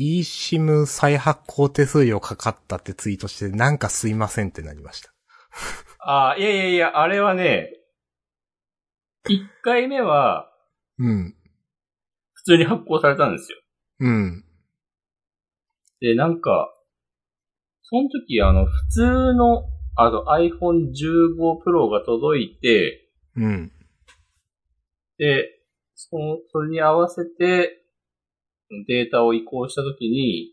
[0.00, 5.12] eSIM 再発行手数料かかったってツイートして、なんかすいませんってなりました。
[5.98, 7.70] ああ、いやいやいや、あれはね、
[9.28, 10.50] 1回目は
[10.98, 11.34] うん。
[12.32, 13.58] 普通に発行されたんですよ。
[14.00, 14.44] うん。
[16.00, 16.72] で、なんか、
[17.82, 19.64] その時あの、普通の、
[19.96, 23.72] あの iPhone 15 Pro が届いて、うん。
[25.18, 25.60] で、
[25.94, 27.79] その、それに合わせて、
[28.86, 30.52] データを移行したときに、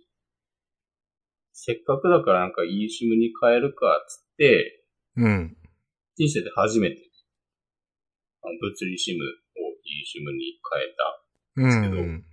[1.54, 4.84] せっかくだからなんか eSIM に変えるかっつって、
[5.16, 5.58] うん。
[6.16, 6.98] 人生で初めて、
[8.44, 11.24] あの物理 SIM を eSIM に変えた。
[11.58, 12.26] うですけどん。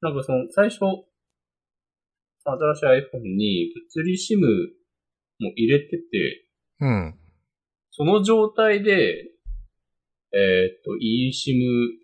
[0.00, 0.78] なんかその、最初、
[2.44, 4.40] 新しい iPhone に物理 SIM
[5.40, 6.46] も入れてて、
[6.80, 7.14] うん。
[7.90, 9.24] その状態で、
[10.32, 12.03] えーっと、eSIM、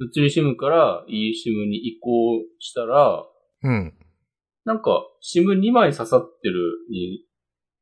[0.00, 3.22] 物理 SIM から eSIM に移行したら、
[3.62, 3.94] うん。
[4.64, 6.54] なんか SIM2 枚刺さってる
[6.90, 7.26] に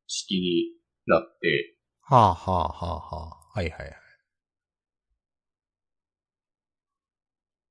[0.09, 0.73] 式に
[1.07, 3.59] なって、はあはあはあはあ。
[3.59, 3.93] はいはいはい。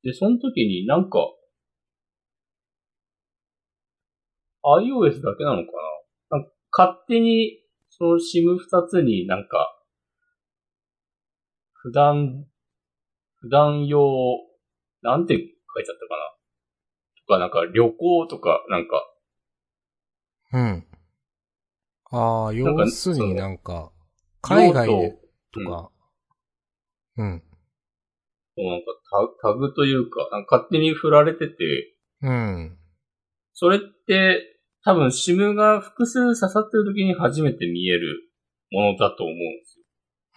[0.03, 1.19] で、その時になんか、
[4.63, 5.71] iOS だけなのか
[6.31, 6.37] な？
[6.37, 9.73] なんか勝手に、その SIM2 つになんか、
[11.73, 12.45] 普段、
[13.39, 13.99] 普段用、
[15.01, 15.49] なんて書いて
[15.91, 16.33] あったかな？
[17.21, 19.03] とか、なんか旅行とか、なんか、
[20.53, 20.87] うん。
[22.09, 23.91] ああ、要するになんか、
[24.41, 25.09] 海外で
[25.53, 25.91] とうんか、
[27.17, 27.27] うん。
[27.27, 28.85] なんか
[29.41, 31.55] タタグというか、か勝手に振られてて、
[32.21, 32.77] うん。
[33.53, 38.31] それって、多分 SIM が複数刺さってる時に初めて見える
[38.71, 39.85] ものだと思うんですよ。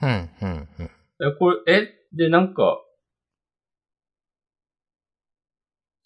[0.02, 0.90] うん、うん、うん。
[1.32, 2.78] え、これ、え、で、なんか、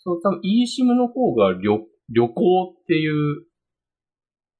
[0.04, 3.46] そう、多分 eSIM の方が旅、旅行っていう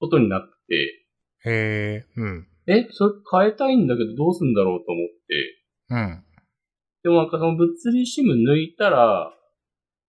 [0.01, 1.05] ことになって
[1.47, 2.47] へえ、うん。
[2.67, 6.25] て、え、それ変えたいんだけどどうすんだろうと思って、うん。
[7.03, 9.31] でもなんかその物理 SIM 抜いたら、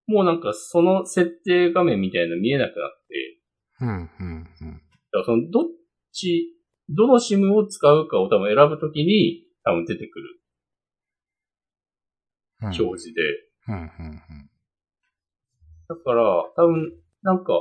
[0.08, 3.42] もうなんかその設定画面みたいなの見えなくなって、
[3.82, 4.74] うん、うん、うん。
[4.74, 4.80] だ
[5.12, 5.64] からそのどっ
[6.14, 6.54] ち、
[6.88, 10.42] どの SIM を使うかを多分選ぶときに多分出てくる
[12.62, 12.68] うん。
[12.68, 13.22] 表示で、
[13.68, 14.50] うん、うん、
[15.88, 17.54] だから多分なんか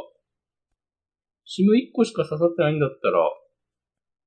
[1.46, 3.18] SIM1 個しか刺さってないんだったら、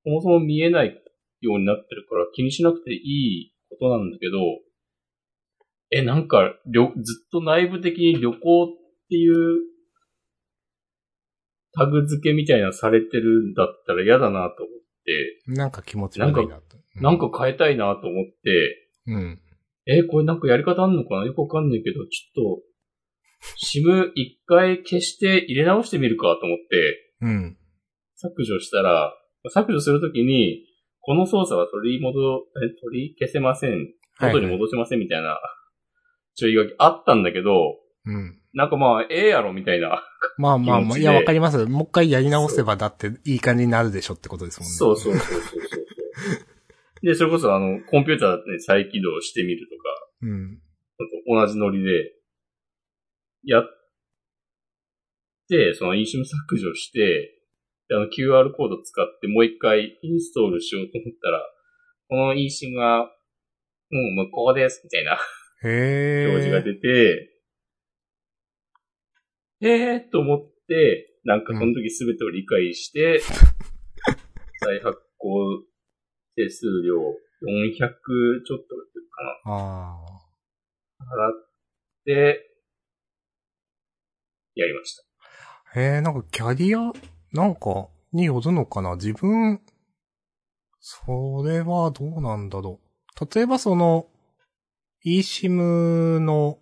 [0.04, 1.02] そもそも見えない
[1.42, 4.38] ようになってるから気にしなくていいことなんだけど、
[5.90, 8.68] え、なんか、りょずっと内部的に旅行っ
[9.10, 9.62] ていう
[11.74, 16.78] タグ付けみたいなのされてるんだったら嫌だなと思って、なんか気持ち悪いなと。
[16.96, 19.42] なんか変えたいなと思って、うん。
[19.86, 21.26] え、これなんかやり方あんのかな？
[21.26, 22.64] よくわかんないけど、ちょっと、
[23.64, 27.58] SIM 一回消して入れ直してみるかと思って、うん。
[28.16, 29.14] 削除したら、
[29.50, 30.66] 削除するときに、
[31.02, 32.20] この操作は取り戻、
[32.64, 33.94] え、取り消せません。
[34.20, 35.38] 元に戻せませんみたいな
[36.38, 37.76] 注意書きあったんだけど、
[38.06, 38.40] うん。
[38.54, 40.04] なんかまあ、ええやろみたいな。
[40.38, 41.66] まあまあまあ、いや、わかります。
[41.66, 44.74] もう一回やり直せばだっていい感じになるでしょってことですもんね。
[44.74, 47.06] そうそうそうそうそう。
[47.06, 49.84] で、それこそあの、コンピューターで再起動してみるとか、
[50.22, 50.60] うん。
[51.28, 52.14] 同じノリで、
[53.44, 53.64] やっ
[55.50, 57.34] て、その eSIM 削除して、
[57.90, 61.42] であの QR コード使ってもう一回インストールしようと思ったら、
[62.10, 63.12] この eSIM は、
[63.90, 65.18] もう無効です、みたいな。
[65.64, 66.28] へえ。
[66.28, 67.34] 表示が出て、
[69.62, 73.22] えーと思って、なんかその時全てを理解して、
[74.60, 75.64] 再発行
[76.36, 77.00] 手数料
[77.42, 78.76] 400ちょっと
[79.18, 79.98] かあ
[81.00, 81.48] な払っ
[82.06, 82.47] て、
[84.58, 85.04] やりました。
[85.76, 85.80] あ。
[85.80, 86.80] へえ、なんかキャリア、
[87.34, 88.96] なんか、によるのかな？
[88.96, 89.62] 自分、
[90.80, 92.80] それはどうなんだろ
[93.22, 93.36] う。
[93.36, 94.08] 例えばその、
[95.06, 96.58] eSIM の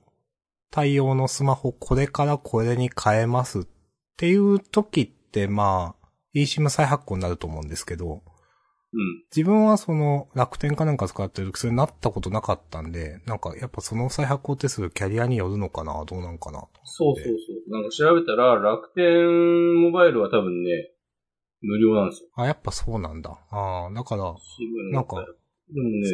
[0.71, 3.63] 対応のスマホこれからこれに変えますっ
[4.17, 8.23] ていう時ってまあ、eSIM 再発行になると思うんですけど、
[8.95, 9.23] うん。
[9.35, 17.31] 自分はその楽天かなんか使ってる時それなったことなかったんで、なんかやっぱその再発行手数キャリアによるのかなどうなんかなそうそうそ
[17.67, 17.71] う。
[17.71, 20.91] なんか調べたら、楽天モバイルは多分ね、
[21.61, 22.29] 無料なんですよ。
[22.35, 23.37] あ、やっぱそうなんだ。
[23.49, 24.23] ああ、だから、
[24.93, 26.05] なんかのでもね、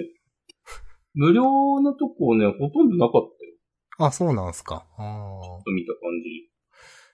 [1.13, 4.07] 無料のとこね、ほとんどなかったよ。
[4.07, 4.85] あ、そうなんすか。
[4.97, 5.71] ああ。
[5.71, 6.51] 見た感じ。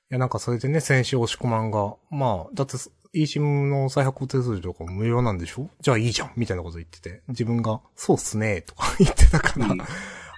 [0.09, 2.77] いや、なんかそれでね、先週押し込まんが、まあ、だって、
[3.23, 5.69] eSIM の再発行手数料とかも無料なんでしょ？
[5.81, 9.81] じゃあいいじゃんみたいなこと言ってて、自分が、そうっすねとか言ってたから、うん。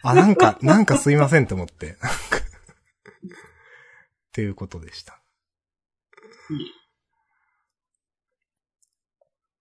[0.03, 2.41] あ、なんか、なんかすいませんって思って、なんかっ
[4.31, 5.19] ていうことでした。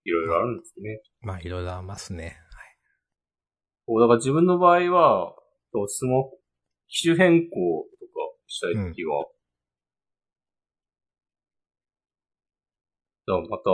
[0.05, 1.01] いろいろあるんですね。
[1.21, 2.37] まあ、いろいろありますね。
[3.85, 5.33] そうだから自分の場合は、
[5.87, 6.37] スマホ、
[6.87, 7.55] 機種変更
[7.99, 8.11] とか
[8.45, 9.25] したいときは、
[13.29, 13.69] じゃあまた、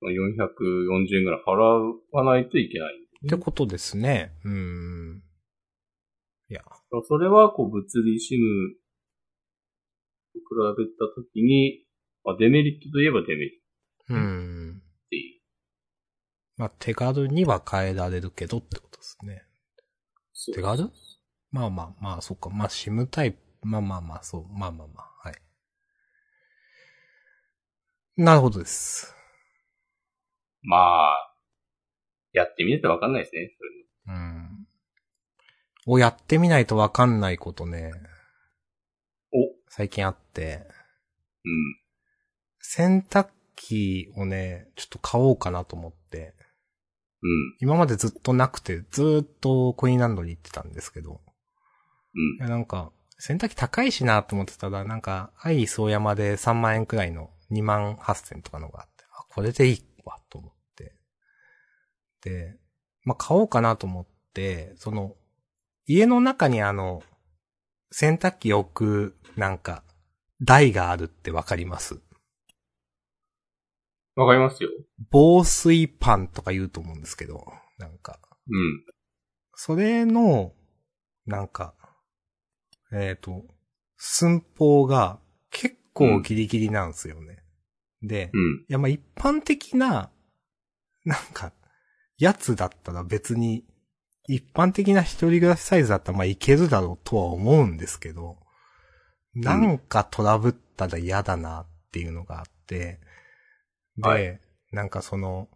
[0.00, 4.32] 440円ぐらい払わないといけないんでってことですね。
[4.42, 5.22] うーん。
[6.48, 6.62] いや、
[7.06, 8.38] それは、こう、物理 SIM
[10.32, 10.44] と比
[10.78, 11.84] べたときに、
[12.24, 13.50] まあ、デメリットといえばデメリッ
[14.08, 14.76] トうーん。
[14.78, 15.42] っていう。
[16.56, 19.42] まあ、手軽には変えられるけどってことですね。
[20.54, 20.90] 手軽？
[21.50, 22.48] まあまあまあ、そっか。
[22.48, 24.48] まあ、SIM タイプ、まあまあまあ、そう。
[24.48, 25.34] まあまあまあ、はい。
[28.18, 29.14] なるほどです。
[30.62, 31.34] まあ、
[32.32, 33.52] やってみないとわかんないですね。
[33.56, 34.66] それうん。
[35.86, 37.92] をやってみないとわかんないことね。
[39.32, 39.36] お
[39.68, 40.66] 最近あって、
[41.44, 41.76] うん。
[42.58, 46.34] 洗濯機をね、ちょっと買おうかなと思って、
[47.22, 47.56] うん。
[47.60, 51.20] 今までずっとなくて、ずーっとコインランドリー行ってたんですけど、
[52.14, 52.38] うんい。
[52.40, 60.94] やなんか、洗濯機高いしなと思ってたら、なんか、アイスオーヤマで3万円くらいの2万8千とかのがあって、あ、これでいいわ、と思って。
[62.22, 62.56] で、
[63.04, 65.14] まあ、買おうかなと思って、その、
[65.86, 67.02] 家の中にあの、
[67.90, 69.82] 洗濯機置く、なんか、
[70.42, 72.00] 台があるってわかります？
[74.14, 74.70] わかりますよ。
[75.10, 77.44] 防水パンとか言うと思うんですけど、
[77.78, 78.18] なんか、
[78.50, 78.84] うん。
[79.54, 80.52] それの、
[81.26, 81.74] なんか、
[82.92, 83.44] えっ、と、
[83.96, 85.27] 寸法が結
[85.98, 87.38] 構ギリギリなんですよね。
[88.02, 88.64] で、いうん。
[88.68, 90.10] やまあ一般的な、
[91.04, 91.52] なんか、
[92.18, 93.64] やつだったら別に、
[94.28, 98.36] 一般的な一人暮らしサイズだったらまあいけるだろうとは思うんですけど、
[99.34, 103.00] なんかトラブったら嫌だなっていうのがあって、
[103.96, 104.40] で、はい
[104.70, 105.48] なんかその、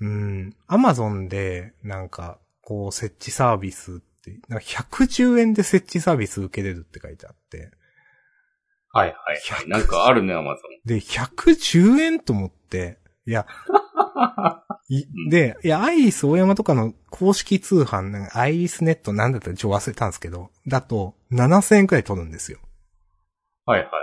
[0.00, 7.70] うん、アマゾンで、なんか、こう、設置サービスって、なんか110円で設置サービス受けれるって書いてあって、
[8.92, 9.16] はいはい
[9.52, 9.68] はい。
[9.68, 13.46] なんかあるね、アマゾで、110円と思って、いや、
[14.88, 22.58] いで、いや、アイリス大山とかの公式通販、なんかアイリスネットなんだったらち忘れたんですけど、だと7000円くらい取るんですよ。
[23.66, 23.70] ン。
[23.70, 24.00] はいはいはい。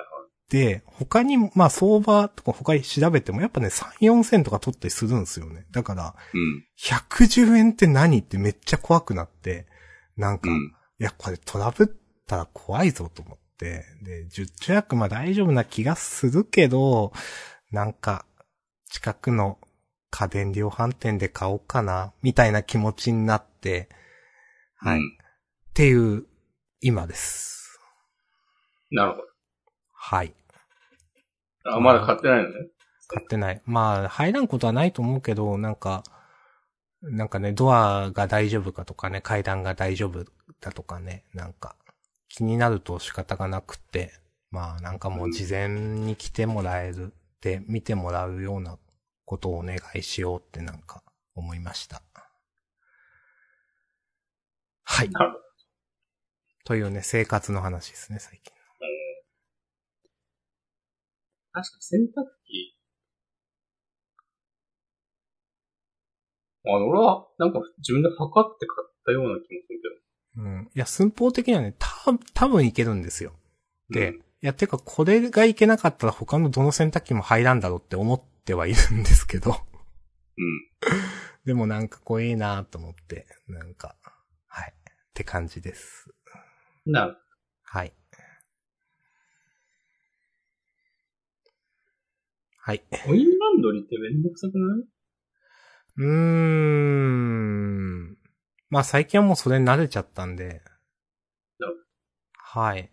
[0.50, 5.66] で、他にも、まあ相場とか他に調べてもやっぱね、3、4千とか取ったりするんですよね。
[5.72, 6.64] だから、うん。
[6.80, 9.68] 110円って何ってめっちゃ怖くなって、
[10.16, 10.74] なんか、うん。
[11.00, 11.88] いや、これトラブっ
[12.26, 13.84] たら怖いぞと思って、で、
[14.30, 17.12] 十中百まあ大丈夫な気がするけど、
[17.72, 18.26] なんか、
[18.90, 19.60] 近くの
[20.10, 23.90] 家電量販店で買おうかな、みたいな気持ちになって、
[24.78, 25.00] はい。
[25.00, 25.18] っうん
[25.74, 26.26] ていう、
[26.82, 27.80] 今です。
[28.92, 29.22] なるほ
[29.94, 30.34] はい。
[31.64, 31.76] ど。
[31.76, 32.70] あ、まだ買ってないのね。
[33.08, 33.62] 買ってない。
[33.66, 36.04] まあ、入らんことはないと思うけど、なんか、
[37.02, 40.26] なんかね、ドアが大丈夫かとかね、階段が大丈夫
[40.62, 41.76] だとかね、なんか、
[42.30, 44.12] 気になると仕方がなくて、
[44.52, 48.78] まあなんかもう事前に来てもらえるって、見てもらうような
[49.26, 51.04] ことをお願いしようってなんか
[51.36, 52.02] 思いました。
[54.84, 55.10] はい。
[56.64, 58.54] というね、生活の話ですね、最近。
[61.52, 62.78] 確かに洗濯機。
[66.66, 69.80] あ、俺は、なんか自分で測って買ったような気もする
[70.38, 70.70] うん。
[70.76, 71.88] いや、寸法的にはね、た、
[72.34, 73.34] 多分いけるんですよ。
[73.92, 74.18] けど。
[74.18, 79.56] で、いや、てか、これがいけなかったら他のどの洗濯機も入らんだろうって思ってはいるんですけど。
[80.38, 80.70] うん。
[81.46, 83.96] でもなんかこういいなと思って、なんか、
[84.48, 84.74] はい。
[84.74, 84.74] っ
[85.14, 86.14] て感じです。
[86.86, 86.94] うん。
[86.94, 87.18] なる。
[87.64, 87.94] はい。
[92.60, 92.84] はい。
[93.06, 94.88] コインランドリーってめんどくさくない？
[96.00, 96.08] うー
[98.12, 98.17] ん。
[98.70, 100.62] まあ最近はもうそれに慣れちゃったんで。
[102.34, 102.90] はい。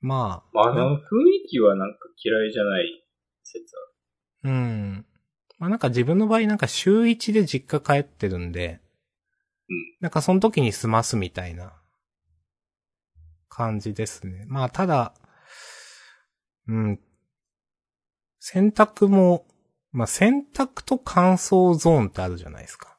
[0.00, 0.50] まあ。
[0.52, 3.04] まあ、あの雰囲気はなんか嫌いじゃない
[3.42, 3.74] 説
[4.44, 5.06] あうん。
[5.58, 8.80] まあなんか自分の場合なんか週一で実家帰ってるんで、
[9.68, 11.72] うんなんかその時に済ますみたいな
[13.48, 14.44] 感じですね。
[14.46, 15.14] まあただ、
[16.66, 17.00] うん。
[18.38, 19.46] 洗濯も、
[19.92, 22.89] まあ洗濯と乾燥ゾーンってあるじゃないですか。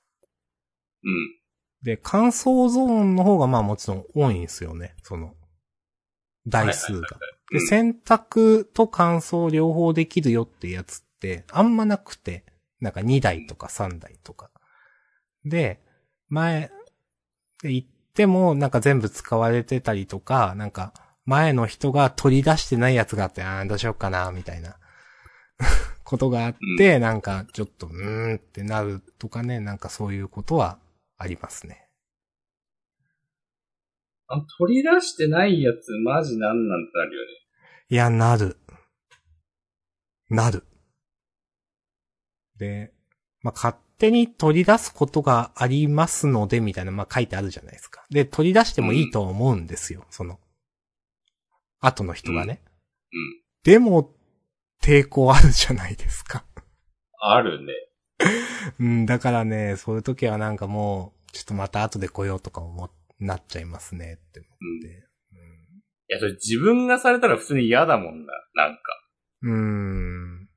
[1.04, 1.12] る。
[1.12, 1.42] うん。
[1.84, 4.96] で、乾燥ゾーンの方がまあもちろん多いんですよね。
[5.04, 5.34] その、
[6.48, 7.08] 台数が。
[7.52, 12.46] で、うん洗濯と乾燥両方できるよってやつって、あんまなくて、
[12.80, 14.50] なんか2台とか3台とか。
[15.44, 15.82] で、
[16.30, 16.72] 前、
[17.62, 20.94] で行ってもなんか全部使われてたりとか、なんか
[21.26, 24.78] 前の人が取り出してないやつがあって、あーどうしようかな、みたいな
[26.06, 30.80] ことがあって、なんかちょっと、うーんってなるとかね、なんかそういうことは
[31.22, 31.88] ありますね。
[34.28, 37.32] あの取り出してないやつ、マジなんなんてなるよね。
[37.90, 38.58] いや、なる。
[40.30, 40.64] なる。
[42.58, 42.94] で、
[43.42, 48.06] まあ、勝手に取り出すことがありますので、みたいな、まあ、書いてあるじゃないですか。
[48.10, 50.40] で、取り出してもいいとは思うんですよ、その、
[51.82, 52.62] 後の人がね。
[53.12, 53.42] うん。
[53.64, 54.16] でも、
[54.82, 56.46] 抵抗あるじゃないですか。
[57.20, 57.74] あるね。
[58.80, 64.52] うん、だからね、そういう時はなんかもう、ちょっとまた後で来ようとか思っ、なっちゃいますね、って思っ
[64.82, 65.12] て。
[66.12, 68.34] いや、それ自分がされたら普通に嫌だもんな。
[68.54, 68.80] なんか。
[69.44, 69.54] うん。
[69.54, 70.50] うーん。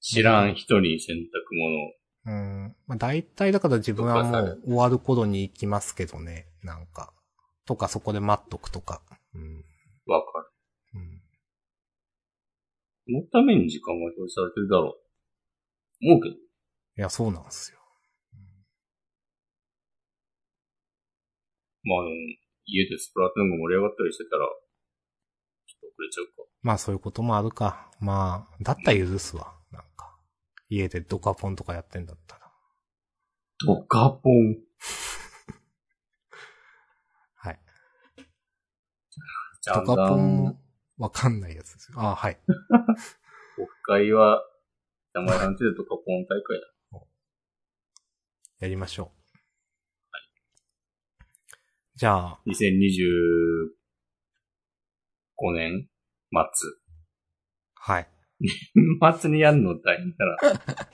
[0.00, 1.20] 知らん人に洗濯
[2.26, 2.36] 物。
[2.36, 2.76] うん。
[2.88, 6.48] まあ、大体だから自分はもう終わる頃に行きますけどね。
[6.62, 7.12] なんか。
[7.64, 9.02] とかそこで待っとくとか。
[9.34, 9.64] うん。
[10.06, 10.46] わかる。
[10.94, 11.22] うん。
[13.06, 15.03] そのために時間が表示されてるだろう。
[16.02, 16.36] 思うけど。
[16.36, 16.38] い
[16.96, 17.78] や、そうなんですよ。
[21.84, 21.98] まあ、
[22.66, 26.32] 家でスプラトゥーンが盛り上がったりしてたら、ちょっと遅れちゃうか。
[26.62, 27.90] まあそういうこともあるか。
[28.00, 29.54] まあ、だったら許すわ。
[29.70, 30.16] なんか。
[30.70, 32.50] 家でドカポンとかやってんだったら。
[33.66, 34.56] ドカポン？
[37.36, 37.60] はい。
[39.66, 40.58] ドカポン、
[40.96, 42.00] わかんないやつですよ。
[42.00, 42.40] あはい。
[43.58, 44.42] オフ会は、
[45.14, 47.00] 名前なんてドカポン大会だ。
[48.58, 49.06] やりましょう。
[49.06, 49.14] はい
[51.96, 52.58] じゃあ、2025
[55.54, 55.88] 年
[56.32, 56.70] 末。
[57.74, 58.08] はい。
[59.20, 60.88] 末にやるの大変だな。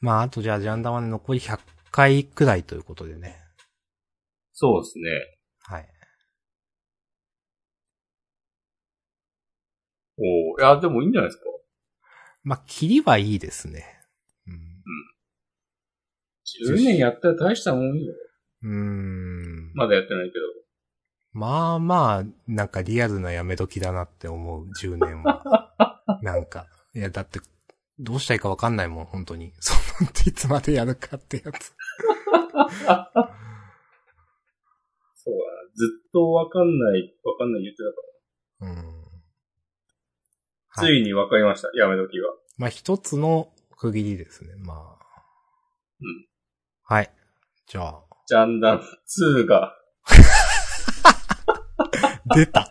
[0.00, 1.58] まあ、あとじゃあ、ジャンダマで残り100
[1.90, 3.36] 回くらいということでね。
[4.54, 5.10] そうですね。
[5.60, 5.88] はい。
[10.16, 11.57] おいや、でもいいんじゃないですか。
[12.42, 13.84] まあ、切りはいいですね。
[14.46, 14.82] うん。
[16.72, 18.14] 10年やったら大したもんよ。
[18.62, 19.72] うーん。
[19.74, 20.44] まだやってないけど。
[21.32, 25.72] まあまあ、なんかリアルなやめ時だなって思う、10年は。
[26.22, 26.66] なんか。
[26.94, 27.40] いや、だって、
[27.98, 29.52] どうしたらいいかわかんないもん、本当に。
[29.60, 31.74] そのいつまでやるかってやつ。
[32.56, 33.28] そうだな。
[35.74, 38.08] ずっとわかんない、わかんない言ってたか
[40.78, 41.70] ついに分かりました。
[41.74, 42.28] やめ時が。
[42.56, 44.54] まあ、一つの区切りですね。
[44.56, 44.98] まあ。
[46.00, 46.26] うん。
[46.84, 47.10] はい。
[47.66, 49.76] じゃあ、ジャンダン2が
[52.34, 52.68] 出た。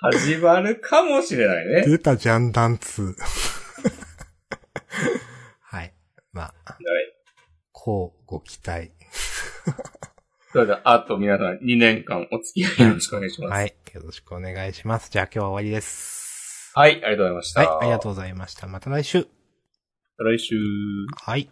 [0.00, 1.82] 始まるかもしれないね。
[1.84, 3.14] 出たジャンダン2。
[5.60, 5.92] はい。
[6.32, 6.78] まあ、はい。
[7.72, 8.92] こうご期待。
[10.52, 13.50] それでは、あと皆さん2年間お付き合いよろしくお願いします。。
[13.50, 13.70] はいい。
[13.94, 15.10] よろしくお願いします。
[15.10, 16.17] じゃあ今日は終わりです。
[16.78, 17.60] はい、ありがとうございました。
[17.60, 18.68] はい、ありがとうございました。
[18.68, 19.18] また来週。
[19.18, 19.28] う。
[20.24, 20.54] 来週。
[21.24, 21.50] はい。